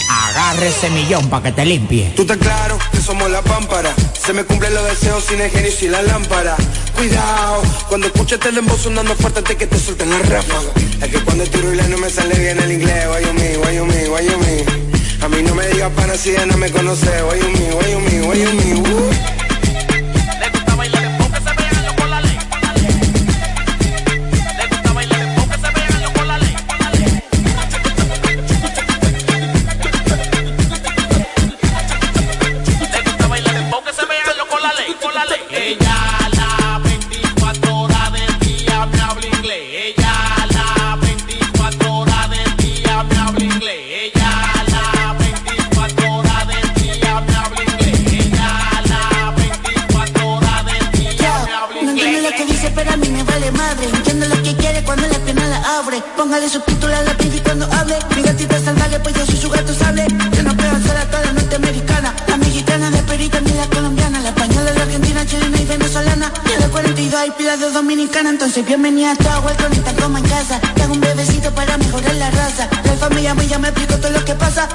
Agarre 0.09 0.67
ese 0.67 0.89
millón 0.89 1.29
pa' 1.29 1.41
que 1.41 1.51
te 1.53 1.65
limpie. 1.65 2.11
Tú 2.15 2.23
estás 2.23 2.38
claro 2.38 2.77
que 2.91 3.01
somos 3.01 3.29
la 3.32 3.41
pámpara. 3.41 3.93
Se 4.24 4.34
me 4.34 4.43
cumplen 4.43 4.72
los 4.76 4.86
deseos 4.86 5.24
sin 5.24 5.41
el 5.41 5.65
y 5.65 5.72
sin 5.72 5.91
la 5.91 6.01
lámpara. 6.03 6.55
Cuidado, 6.95 7.63
cuando 7.89 8.05
escuches 8.05 8.39
el 8.45 8.59
embo 8.59 8.78
sonando 8.78 9.15
fuerte 9.15 9.55
que 9.55 9.65
te 9.65 9.80
suelten 9.80 10.11
la 10.11 10.19
ráfaga. 10.19 10.69
Es 11.01 11.09
que 11.09 11.19
cuando 11.22 11.43
tiro 11.45 11.74
y 11.74 11.78
no 11.89 11.97
me 11.97 12.09
sale 12.09 12.36
bien 12.38 12.59
el 12.59 12.72
inglés. 12.72 13.07
Why 13.07 13.26
you 13.26 13.34
me, 13.34 13.57
why 13.57 13.76
you 13.76 13.86
me, 13.86 14.09
why 14.09 14.24
you 14.24 14.38
me. 14.38 15.26
A 15.26 15.28
mí 15.28 15.41
no 15.41 15.55
me 15.55 15.67
digas 15.69 15.91
pana 15.93 16.15
si 16.15 16.34
ya 16.34 16.45
no 16.45 16.55
me 16.57 16.69
conoce. 16.69 17.09
Why 17.24 17.39
you 17.39 17.49
me, 17.49 17.74
why 17.74 17.91
you 17.91 17.99
me, 17.99 18.28
why 18.28 18.38
you 18.38 18.53
me. 18.53 18.89
Uh. 18.89 19.30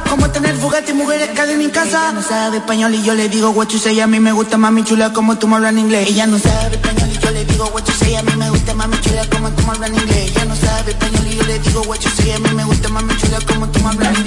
Como 0.08 0.30
tener 0.30 0.56
Bugatti 0.56 0.92
mujeres 0.92 1.30
cadena 1.34 1.62
en 1.62 1.70
casa. 1.70 2.10
Ella 2.10 2.12
no 2.12 2.22
sabe 2.22 2.58
español 2.58 2.94
y 2.94 3.02
yo 3.02 3.14
le 3.14 3.28
digo 3.28 3.50
what 3.50 3.68
you 3.68 3.78
say. 3.78 3.98
A 4.00 4.06
mí 4.06 4.20
me 4.20 4.32
gusta 4.32 4.56
mami 4.56 4.84
chula 4.84 5.12
como 5.12 5.36
tú 5.38 5.48
me 5.48 5.56
hablas 5.56 5.72
en 5.72 5.78
inglés. 5.80 6.08
Ella 6.08 6.26
no 6.26 6.38
sabe 6.38 6.76
español 6.76 7.10
y 7.12 7.18
yo 7.18 7.30
le 7.30 7.44
digo 7.44 7.66
what 7.72 7.84
you 7.84 7.92
say. 7.94 8.14
A 8.16 8.22
mí 8.22 8.32
me 8.36 8.50
gusta 8.50 8.74
mami 8.74 9.00
chula 9.00 9.26
como 9.30 9.50
tú 9.50 9.62
me 9.62 9.70
hablas 9.72 9.90
en 9.90 9.96
inglés. 9.96 10.30
Ella 10.30 10.44
no 10.44 10.56
sabe 10.56 10.90
español 10.92 11.26
y 11.30 11.36
yo 11.36 11.42
le 11.44 11.58
digo 11.58 11.82
what 11.82 11.98
you 11.98 12.10
say. 12.10 12.30
A 12.32 12.38
mí 12.38 12.50
me 12.54 12.64
gusta 12.64 12.88
mami 12.88 13.16
chula 13.16 13.38
como 13.46 13.68
tú 13.68 13.80
me 13.80 13.88
hablas 13.88 14.18
inglés. 14.18 14.25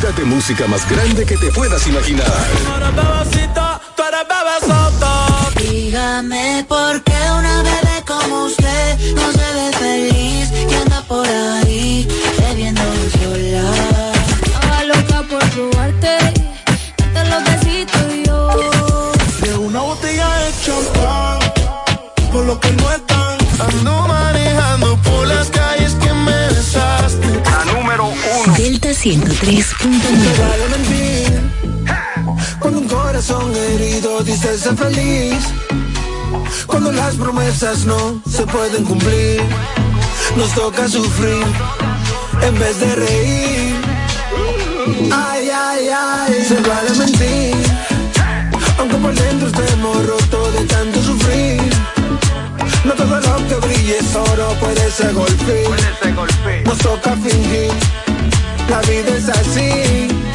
Cantidad 0.00 0.14
de 0.14 0.24
música 0.24 0.66
más 0.66 0.88
grande 0.88 1.26
que 1.26 1.36
te 1.36 1.50
puedas 1.52 1.86
imaginar. 1.86 2.26
Dígame 5.56 6.64
por 6.68 7.02
qué 7.02 7.12
una 7.38 7.62
bebé 7.62 8.04
como 8.06 8.44
usted 8.44 9.14
no 9.14 9.32
se 9.32 9.52
ve 9.54 9.72
feliz 9.78 10.50
y 10.70 10.74
anda 10.74 11.02
por 11.02 11.26
ahí 11.26 12.08
103.9. 29.10 29.74
Te 29.80 30.40
vale 30.40 30.68
mentir. 30.68 31.40
Cuando 32.60 32.78
un 32.78 32.86
corazón 32.86 33.52
herido 33.56 34.20
dice 34.22 34.56
ser 34.56 34.76
feliz. 34.76 35.42
Cuando 36.66 36.92
las 36.92 37.16
promesas 37.16 37.86
no 37.86 38.22
se 38.30 38.46
pueden 38.46 38.84
cumplir. 38.84 39.42
Nos 40.36 40.54
toca 40.54 40.86
sufrir 40.88 41.42
en 42.40 42.58
vez 42.60 42.78
de 42.78 42.94
reír. 42.94 43.74
Ay, 45.12 45.50
ay, 45.52 45.88
ay. 45.88 46.44
Se 46.46 46.60
vale 46.60 46.90
mentir. 46.96 47.56
Aunque 48.78 48.94
por 48.94 49.12
dentro 49.12 49.48
estemos 49.48 50.06
rotos 50.06 50.52
de 50.54 50.64
tanto 50.66 51.02
sufrir. 51.02 51.60
No 52.84 52.92
todo 52.92 53.20
lo 53.20 53.48
que 53.48 53.54
brille 53.66 53.98
es 53.98 54.14
oro, 54.14 54.54
puede 54.60 54.90
ser 54.90 55.12
golpe. 55.12 55.64
Nos 56.64 56.78
toca 56.78 57.16
fingir, 57.16 57.70
la 58.70 58.80
vida 58.82 59.16
es 59.16 59.28
así. 59.28 60.29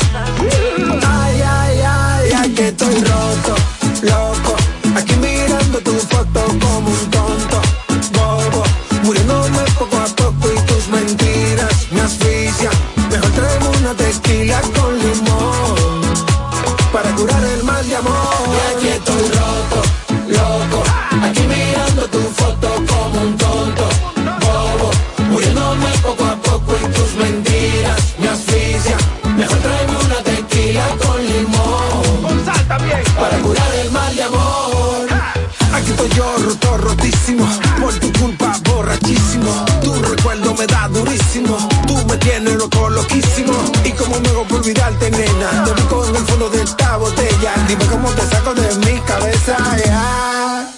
envenena. 45.16 45.64
Te 45.64 45.72
busco 45.72 46.06
en 46.08 46.16
el 46.16 46.26
fondo 46.26 46.50
de 46.50 46.62
esta 46.64 46.98
botella. 46.98 47.54
Dime 47.68 47.86
cómo 47.86 48.10
te 48.10 48.22
saco 48.28 48.54
de 48.54 48.76
mi 48.86 49.00
cabeza. 49.02 49.58
Yeah. 49.78 50.72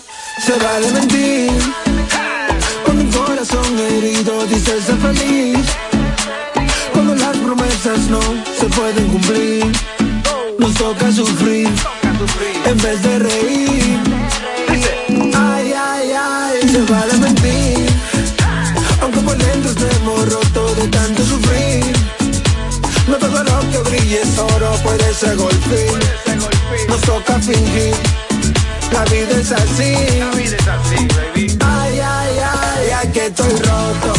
Se 0.46 0.58
vale 0.58 0.92
mentir. 0.92 1.52
Cuando 2.86 3.04
un 3.04 3.12
corazón 3.12 3.80
herido 3.80 4.46
dice 4.48 4.82
ser 4.82 4.98
feliz. 4.98 5.66
Cuando 6.94 7.16
las 7.16 7.38
promesas 7.38 8.00
no 8.10 8.22
se 8.60 8.66
pueden 8.68 9.08
cumplir. 9.10 9.72
Nos 10.60 10.74
toca 10.74 11.12
sufrir 11.12 11.70
en 12.66 12.78
vez 12.78 13.04
de 13.04 13.20
reír 13.20 14.07
puede 24.84 25.14
ser 25.14 25.36
golpear. 25.36 26.00
Nos 26.90 27.02
toca 27.02 27.40
fingir. 27.40 27.94
La 28.92 29.04
vida 29.06 29.40
es 29.40 29.52
así. 29.52 29.94
La 30.20 30.32
vida 30.32 30.58
es 30.58 30.68
así, 30.68 31.08
baby. 31.16 31.58
Ay, 31.66 32.00
ay, 32.00 32.38
ay, 32.40 32.90
ay, 33.00 33.08
que 33.12 33.26
estoy 33.28 33.52
roto, 33.52 34.14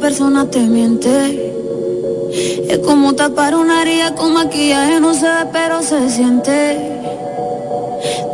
persona 0.00 0.48
te 0.50 0.60
miente. 0.60 1.52
Es 2.68 2.78
como 2.78 3.14
tapar 3.14 3.54
una 3.54 3.82
herida 3.82 4.14
con 4.14 4.32
maquillaje, 4.32 4.98
no 4.98 5.12
se 5.12 5.28
pero 5.52 5.82
se 5.82 6.08
siente. 6.08 6.98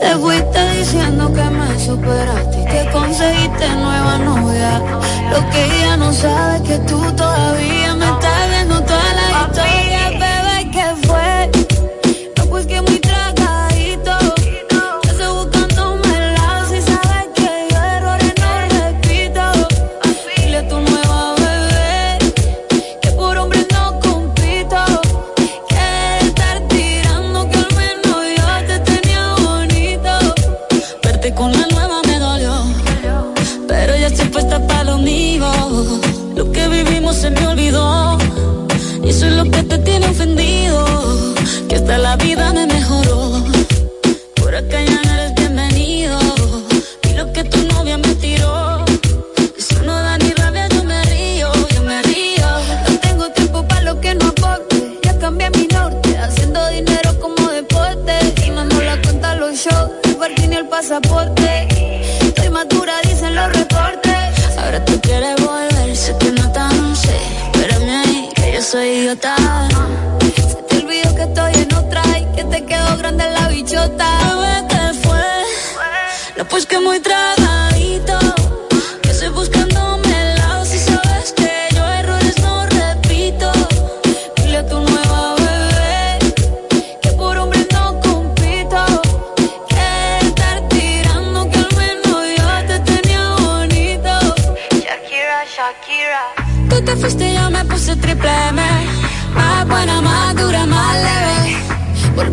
Te 0.00 0.10
fuiste 0.16 0.60
diciendo 0.78 1.32
que 1.32 1.42
me 1.42 1.84
superaste 1.84 2.60
y 2.60 2.64
que 2.66 2.90
conseguiste 2.92 3.68
nueva 3.82 4.18
novia. 4.18 4.80
Lo 5.32 5.50
que 5.50 5.64
ella 5.64 5.96
no 5.96 6.12
sabe 6.12 6.56
es 6.56 6.62
que 6.62 6.78
tú 6.90 7.00
todavía 7.16 7.94
me 7.96 8.04
estás 8.04 8.45
hasta 41.86 41.98
la 41.98 42.16
vida 42.16 42.52
me 42.52 42.66
mejoró. 42.66 43.44
Por 44.34 44.52
acá 44.56 44.82
ya 44.82 45.00
no 45.04 45.12
eres 45.14 45.34
bienvenido. 45.36 46.18
Y 47.08 47.14
lo 47.14 47.32
que 47.32 47.44
tu 47.44 47.62
novia 47.74 47.96
me 47.96 48.12
tiró. 48.16 48.84
Eso 49.56 49.80
no 49.84 49.94
da 49.94 50.18
ni 50.18 50.32
rabia, 50.32 50.66
yo 50.68 50.82
me 50.82 51.00
río, 51.04 51.48
yo 51.74 51.82
me 51.82 52.02
río. 52.02 52.48
No 52.88 52.98
tengo 52.98 53.30
tiempo 53.30 53.62
para 53.68 53.82
lo 53.82 54.00
que 54.00 54.16
no 54.16 54.26
aporte. 54.26 54.98
Ya 55.04 55.16
cambié 55.20 55.48
mi 55.50 55.68
norte, 55.68 56.18
haciendo 56.18 56.66
dinero 56.70 57.20
como 57.20 57.50
deporte. 57.50 58.14
Y 58.44 58.50
mando 58.50 58.82
la 58.82 59.00
cuenta 59.02 59.36
los 59.36 59.54
shows, 59.54 59.92
el 60.02 60.16
parking 60.16 60.50
y 60.50 60.56
el 60.56 60.66
pasaporte. 60.66 61.68
Estoy 62.20 62.50
madura, 62.50 62.94
dicen 63.04 63.36
los 63.36 63.48
reportes. 63.52 64.58
Ahora 64.58 64.84
tú 64.84 65.00
quieres 65.02 65.36
volver, 65.36 65.96
sé 65.96 66.16
que 66.18 66.32
no 66.32 66.50
tan 66.50 66.96
sé. 66.96 67.16
Espérame 67.54 67.90
ahí, 68.02 68.28
que 68.34 68.54
yo 68.54 68.60
soy 68.60 68.88
idiota. 68.88 69.75
Grande 73.06 73.30
la 73.30 73.48
bichota. 73.48 74.08
¿qué 74.68 74.94
fue? 75.06 75.26
No, 76.36 76.44
pues 76.48 76.66
que 76.66 76.80
muy 76.80 76.98
tragadito. 76.98 77.45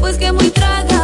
Pues 0.00 0.16
que 0.16 0.30
muy 0.32 0.50
tragadito. 0.50 0.97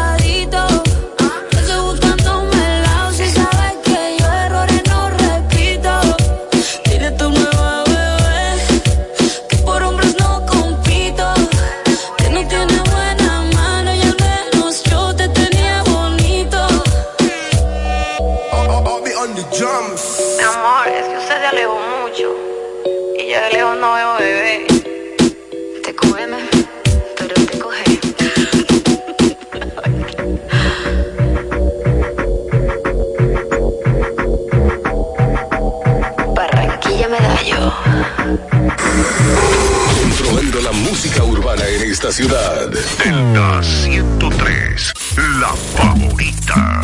Controlando 40.00 40.60
la 40.62 40.72
música 40.72 41.22
urbana 41.22 41.62
en 41.68 41.90
esta 41.90 42.10
ciudad. 42.10 42.70
Delta 42.70 43.62
103, 43.62 44.92
la 45.38 45.54
favorita. 45.76 46.80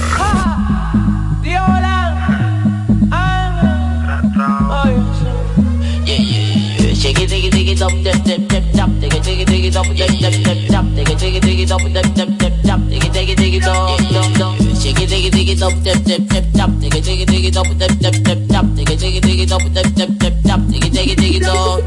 Shake 6.92 7.22
it, 7.22 7.30
dig 7.30 7.44
it, 7.46 7.52
dig 7.52 7.68
it 7.68 7.80
up, 7.80 7.92
dip, 8.04 8.22
dip, 8.24 8.46
dip, 8.46 8.72
tap. 8.74 8.90
Dig 9.00 9.14
it, 9.14 9.22
dig 9.22 9.40
it, 9.40 9.48
dig 9.48 9.64
it 9.64 9.76
up, 9.76 9.86
dip, 9.86 10.10
dip, 10.18 10.44
dip, 10.44 10.68
tap. 10.68 10.84
Dig 10.94 11.08
it, 11.08 11.18
dig 11.18 11.36
it, 11.36 11.42
dig 11.42 11.60
it 11.60 11.72
up, 11.72 11.80
dip, 11.80 12.14
dip, 12.14 12.38
dip, 12.38 12.62
tap. 12.62 12.80
Dig 12.90 13.04
it, 13.04 13.12
dig 13.14 13.30
it, 13.30 13.38
dig 13.38 13.54
it 13.54 13.66
up, 13.66 13.98
dum, 14.12 14.32
dum. 14.34 14.56
Shake 14.78 15.00
it, 15.00 15.08
dig 15.08 15.24
it, 15.24 15.32
dig 15.32 15.48
it 15.48 15.62
up, 15.62 15.72
dip, 15.82 16.04
dip, 16.04 16.28
dip, 16.28 16.44
tap. 16.52 16.70
Dig 16.78 16.94
it, 16.94 17.04
dig 17.04 17.20
it, 17.22 17.28
dig 17.28 17.44
it 17.46 17.56
up, 17.56 17.66
dip, 17.78 17.98
dip, 17.98 18.22
dip, 18.22 18.48
tap. 18.48 18.66
Dig 18.76 18.90
it, 18.90 19.00
dig 19.00 19.16
it, 19.16 19.22
dig 19.22 19.40
it 19.40 19.52
up, 19.52 19.62
dip, 19.72 19.94
dip, 19.94 20.18
dip, 20.18 20.39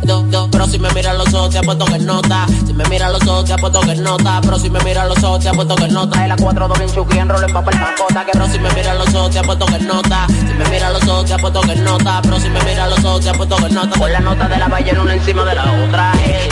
dum, 0.03 0.29
dum. 0.31 0.51
Pero 0.51 0.67
si 0.67 0.79
me 0.79 0.89
mira 0.91 1.13
los 1.13 1.33
ojos 1.33 1.49
te 1.51 1.59
apuesto 1.59 1.85
que 1.85 1.99
nota. 1.99 2.45
Si 2.65 2.73
me 2.73 2.83
mira 2.85 3.09
los 3.09 3.21
ojos 3.27 3.45
te 3.45 3.53
apuesto 3.53 3.79
que 3.81 3.95
nota. 3.95 4.41
Pero 4.41 4.59
si 4.59 4.69
me 4.69 4.79
mira 4.81 5.05
los 5.05 5.23
ojos 5.23 5.39
te 5.39 5.49
apuesto 5.49 5.75
que 5.75 5.87
nota. 5.87 6.23
Es 6.23 6.29
la 6.29 6.35
4 6.35 6.67
2 6.67 6.79
bien 6.79 6.91
chuki 6.91 7.17
en 7.17 7.29
rol 7.29 7.43
en 7.43 7.53
papel 7.53 7.79
macota. 7.79 8.25
Que 8.25 8.31
pero 8.33 8.47
si 8.47 8.59
me 8.59 8.71
mira 8.73 8.93
los 8.93 9.13
ojos 9.13 9.31
te 9.31 9.39
apuesto 9.39 9.65
que 9.65 9.79
nota. 9.79 10.27
Si 10.27 10.53
me 10.53 10.65
mira 10.69 10.89
los 10.89 11.03
ojos 11.07 11.25
te 11.25 11.33
apuesto 11.33 11.61
que 11.61 11.75
nota. 11.75 12.21
Pero 12.23 12.39
si 12.39 12.49
me 12.49 12.61
mira 12.63 12.87
los 12.87 12.99
ojos 13.05 13.21
te 13.21 13.29
apuesto 13.29 13.55
que 13.57 13.69
nota. 13.69 13.99
Con 13.99 14.11
la 14.11 14.19
nota 14.19 14.47
de 14.47 14.57
la 14.57 14.67
ballena 14.67 15.01
una 15.01 15.13
encima 15.13 15.43
de 15.43 15.55
la 15.55 15.63
otra. 15.63 16.11
Hey, 16.23 16.49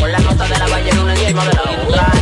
con 0.00 0.12
la 0.12 0.18
nota 0.18 0.48
de 0.48 0.58
la 0.58 0.66
ballena 0.66 1.02
una 1.02 1.14
encima 1.14 1.44
de 1.44 1.52
la 1.52 1.62
otra. 1.62 2.21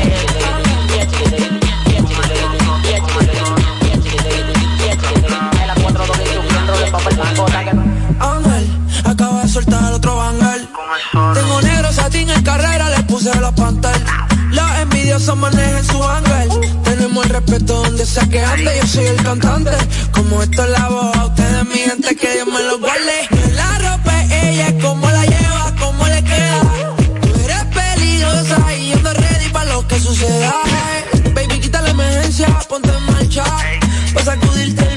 Carrera, 12.42 12.90
le 12.90 13.02
puse 13.04 13.30
la 13.40 13.52
pantalla. 13.54 14.26
Los 14.50 14.78
envidiosos 14.80 15.36
manejan 15.36 15.84
su 15.84 16.02
ángel. 16.02 16.48
Tenemos 16.84 17.24
el 17.24 17.30
respeto 17.30 17.82
donde 17.82 18.04
sea 18.04 18.26
que 18.26 18.40
ande. 18.40 18.70
Yo 18.80 18.86
soy 18.86 19.06
el 19.06 19.22
cantante. 19.22 19.70
Como 20.12 20.42
esto 20.42 20.64
es 20.64 20.70
la 20.70 20.88
voz, 20.88 21.16
a 21.16 21.26
ustedes, 21.26 21.64
mi 21.66 21.78
gente, 21.78 22.16
que 22.16 22.32
Dios 22.34 22.46
me 22.46 22.62
lo 22.62 22.78
guarde. 22.78 23.28
La 23.54 23.78
ropa, 23.78 24.22
es 24.24 24.32
ella 24.32 24.78
como 24.80 25.08
la 25.10 25.24
lleva, 25.24 25.74
cómo 25.78 26.06
le 26.06 26.22
queda. 26.24 26.60
Tú 27.20 27.40
eres 27.44 27.64
peligrosa 27.64 28.74
y 28.74 28.88
yo 28.90 28.96
ando 28.96 29.12
ready 29.14 29.48
para 29.52 29.72
lo 29.72 29.86
que 29.86 30.00
suceda. 30.00 30.54
Baby, 31.34 31.60
quita 31.60 31.80
la 31.82 31.90
emergencia, 31.90 32.46
ponte 32.68 32.90
en 32.90 33.04
marcha. 33.06 33.44
Pa' 34.14 34.24
sacudirte 34.24 34.89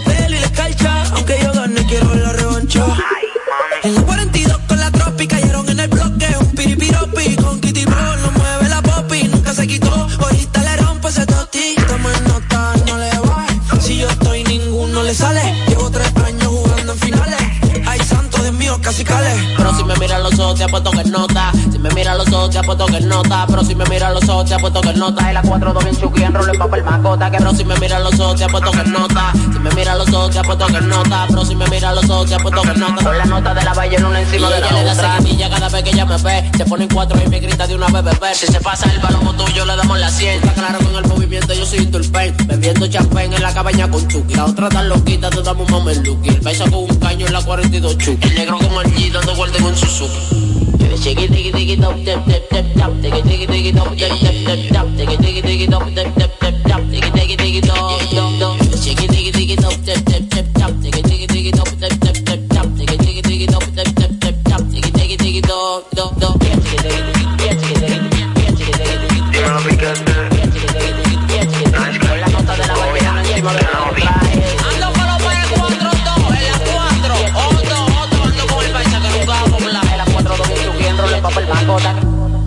ojos 20.39 20.55
te 20.55 20.63
apuesto 20.63 20.91
que 20.91 21.03
nota. 21.05 21.51
Me 21.83 21.89
mira 21.89 22.15
los 22.15 22.31
ojos 22.31 22.49
te 22.49 22.59
apuesto 22.59 22.85
que 22.85 23.01
nota. 23.01 23.45
Pero 23.45 23.61
si 23.65 23.75
me 23.75 23.83
mira 23.85 24.09
los 24.09 24.23
ojos 24.29 24.45
te 24.45 24.53
apuesto 24.53 24.79
que 24.79 24.93
nota. 24.93 25.27
Es 25.27 25.33
la 25.33 25.41
4 25.41 25.73
2 25.73 25.83
bien 25.83 25.97
chuki 25.97 26.23
en 26.23 26.33
en 26.33 26.57
papel 26.57 26.81
macota. 26.81 27.29
Que 27.29 27.37
pero 27.39 27.53
si 27.53 27.65
me 27.65 27.75
mira 27.75 27.99
los 27.99 28.17
ojos 28.21 28.37
te 28.37 28.45
apuesto 28.45 28.71
que 28.71 28.83
nota. 28.85 29.33
Si 29.33 29.59
me 29.59 29.69
mira 29.71 29.93
los 29.95 30.07
ojos 30.13 30.29
te 30.31 30.39
apuesto 30.39 30.65
que 30.67 30.79
nota. 30.79 31.25
Pero 31.27 31.43
si 31.43 31.55
me 31.55 31.67
mira 31.67 31.93
los 31.93 32.09
ojos 32.09 32.29
te 32.29 32.35
apuesto 32.35 32.61
que 32.61 32.73
nota. 32.79 33.03
Con 33.03 33.17
la 33.17 33.25
nota 33.25 33.53
de 33.53 33.63
la 33.63 33.73
ballena 33.73 34.07
una 34.07 34.21
encima 34.21 34.49
de 34.49 34.61
la 34.61 34.67
otra. 34.67 34.81
le 34.81 34.95
da 34.95 35.17
seguidilla 35.17 35.49
cada 35.49 35.67
vez 35.67 35.83
que 35.83 35.89
ella 35.89 36.05
me 36.05 36.17
ve. 36.17 36.51
Se 36.57 36.65
pone 36.65 36.83
en 36.85 36.89
cuatro 36.89 37.19
y 37.21 37.27
me 37.27 37.39
grita 37.41 37.67
de 37.67 37.75
una 37.75 37.87
bebé. 37.87 38.33
Si 38.33 38.47
se 38.47 38.61
pasa 38.61 38.89
el 38.89 38.99
balón 38.99 39.35
tuyo 39.35 39.65
le 39.65 39.75
damos 39.75 39.99
la 39.99 40.09
100. 40.09 40.35
Está 40.35 40.53
claro 40.53 40.79
con 40.79 40.95
el 40.95 41.05
movimiento 41.09 41.53
yo 41.53 41.65
soy 41.65 41.85
turpen. 41.87 42.33
Bebiendo 42.45 42.87
champán 42.87 43.33
en 43.33 43.41
la 43.41 43.53
cabaña 43.53 43.91
con 43.91 44.07
Chucky. 44.07 44.35
La 44.35 44.45
otra 44.45 44.69
tan 44.69 44.87
loquita 44.87 45.29
te 45.29 45.41
damos 45.41 45.69
un 45.69 45.79
mameluki. 45.79 46.29
El 46.29 46.39
beso 46.39 46.63
con 46.63 46.85
un 46.89 46.95
caño 46.99 47.27
en 47.27 47.33
la 47.33 47.41
42 47.41 47.97
Chucky. 47.97 48.29
El 48.29 48.35
negro 48.35 48.57
como 48.59 48.79
el 48.79 48.95
G 48.95 49.11
dando 49.11 49.35
vuelta 49.35 49.57
en 49.57 49.65
un 49.65 49.75
Suzuki. 49.75 50.52
Shake 50.95 51.21
it, 51.21 51.31
dig 51.31 51.47
it, 51.47 51.53
dig 51.53 51.69
it 51.69 51.83
up, 51.83 51.95
dip, 52.05 52.25
dip, 52.25 52.49
dip, 52.49 52.65
tap. 52.75 52.91
Dig 53.01 53.13
it, 53.13 53.23
dig 53.25 53.41
it, 53.41 53.49
dig 53.49 53.65
it 53.65 53.77
up, 53.77 53.89
dip, 53.97 54.11
dip, 54.21 54.45
dip, 54.45 54.73
tap. 54.73 54.87
Dig 54.95 55.11
it, 55.11 55.19
dig 55.21 55.37
it, 55.37 55.43
dig 55.43 55.61
it 55.61 55.73
up, 55.73 55.85
dip, 55.95 56.15
dip, 56.15 56.39
dip, 56.39 56.52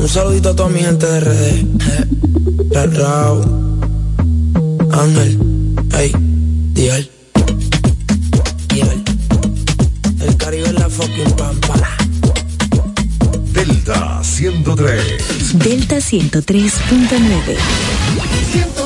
Un 0.06 0.12
saludito 0.12 0.50
a 0.50 0.54
toda 0.54 0.68
mi 0.68 0.78
gente 0.78 1.04
de 1.04 1.20
RD. 1.20 1.66
Ra- 2.72 2.86
Raúl. 2.86 3.44
Ángel. 4.92 5.36
Ey. 5.98 6.12
Dial. 6.74 7.10
Dial. 8.68 9.02
El 10.20 10.36
Caribe 10.36 10.66
es 10.68 10.74
la 10.74 10.88
fucking 10.88 11.32
pampa. 11.36 11.74
Delta 13.52 14.20
103. 14.22 15.58
Delta 15.58 15.96
103.9. 15.96 18.85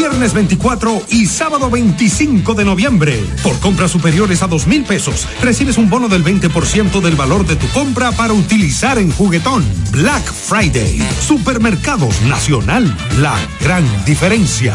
Viernes 0.00 0.32
24 0.32 1.02
y 1.10 1.26
sábado 1.26 1.68
25 1.68 2.54
de 2.54 2.64
noviembre. 2.64 3.22
Por 3.42 3.60
compras 3.60 3.90
superiores 3.90 4.42
a 4.42 4.46
dos 4.46 4.66
mil 4.66 4.82
pesos, 4.82 5.28
recibes 5.42 5.76
un 5.76 5.90
bono 5.90 6.08
del 6.08 6.24
20% 6.24 7.02
del 7.02 7.16
valor 7.16 7.46
de 7.46 7.56
tu 7.56 7.68
compra 7.68 8.10
para 8.10 8.32
utilizar 8.32 8.96
en 8.96 9.12
juguetón. 9.12 9.62
Black 9.90 10.24
Friday. 10.24 11.06
Supermercados 11.20 12.18
Nacional. 12.22 12.96
La 13.18 13.36
gran 13.60 13.84
diferencia. 14.06 14.74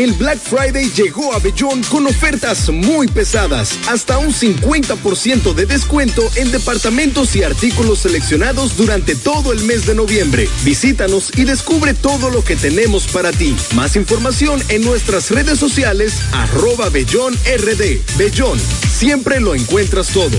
El 0.00 0.14
Black 0.14 0.38
Friday 0.38 0.90
llegó 0.96 1.34
a 1.34 1.40
Bellón 1.40 1.82
con 1.82 2.06
ofertas 2.06 2.70
muy 2.70 3.06
pesadas, 3.06 3.78
hasta 3.86 4.16
un 4.16 4.32
50% 4.32 5.52
de 5.52 5.66
descuento 5.66 6.22
en 6.36 6.50
departamentos 6.50 7.36
y 7.36 7.42
artículos 7.42 7.98
seleccionados 7.98 8.78
durante 8.78 9.14
todo 9.14 9.52
el 9.52 9.62
mes 9.64 9.84
de 9.84 9.94
noviembre. 9.94 10.48
Visítanos 10.64 11.30
y 11.36 11.44
descubre 11.44 11.92
todo 11.92 12.30
lo 12.30 12.42
que 12.42 12.56
tenemos 12.56 13.08
para 13.08 13.30
ti. 13.30 13.54
Más 13.74 13.94
información 13.94 14.62
en 14.70 14.86
nuestras 14.86 15.30
redes 15.30 15.58
sociales, 15.58 16.14
arroba 16.32 16.88
Bellón 16.88 17.34
RD. 17.34 18.00
Bellón, 18.16 18.58
siempre 18.90 19.38
lo 19.38 19.54
encuentras 19.54 20.08
todo. 20.14 20.38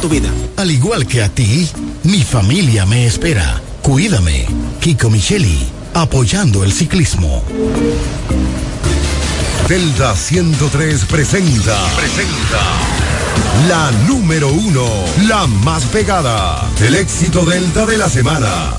Tu 0.00 0.08
vida. 0.08 0.28
Al 0.56 0.70
igual 0.70 1.06
que 1.06 1.22
a 1.22 1.28
ti, 1.28 1.68
mi 2.02 2.22
familia 2.22 2.84
me 2.84 3.06
espera. 3.06 3.60
Cuídame. 3.82 4.46
Kiko 4.80 5.08
Micheli, 5.08 5.58
apoyando 5.94 6.64
el 6.64 6.72
ciclismo. 6.72 7.42
Delta 9.68 10.14
103 10.14 11.04
presenta. 11.06 11.76
Presenta. 11.96 12.60
La 13.68 13.90
número 14.06 14.48
uno. 14.48 14.86
La 15.26 15.46
más 15.46 15.84
pegada. 15.84 16.68
El 16.80 16.94
éxito 16.94 17.44
Delta 17.44 17.86
de 17.86 17.96
la 17.96 18.08
semana. 18.08 18.74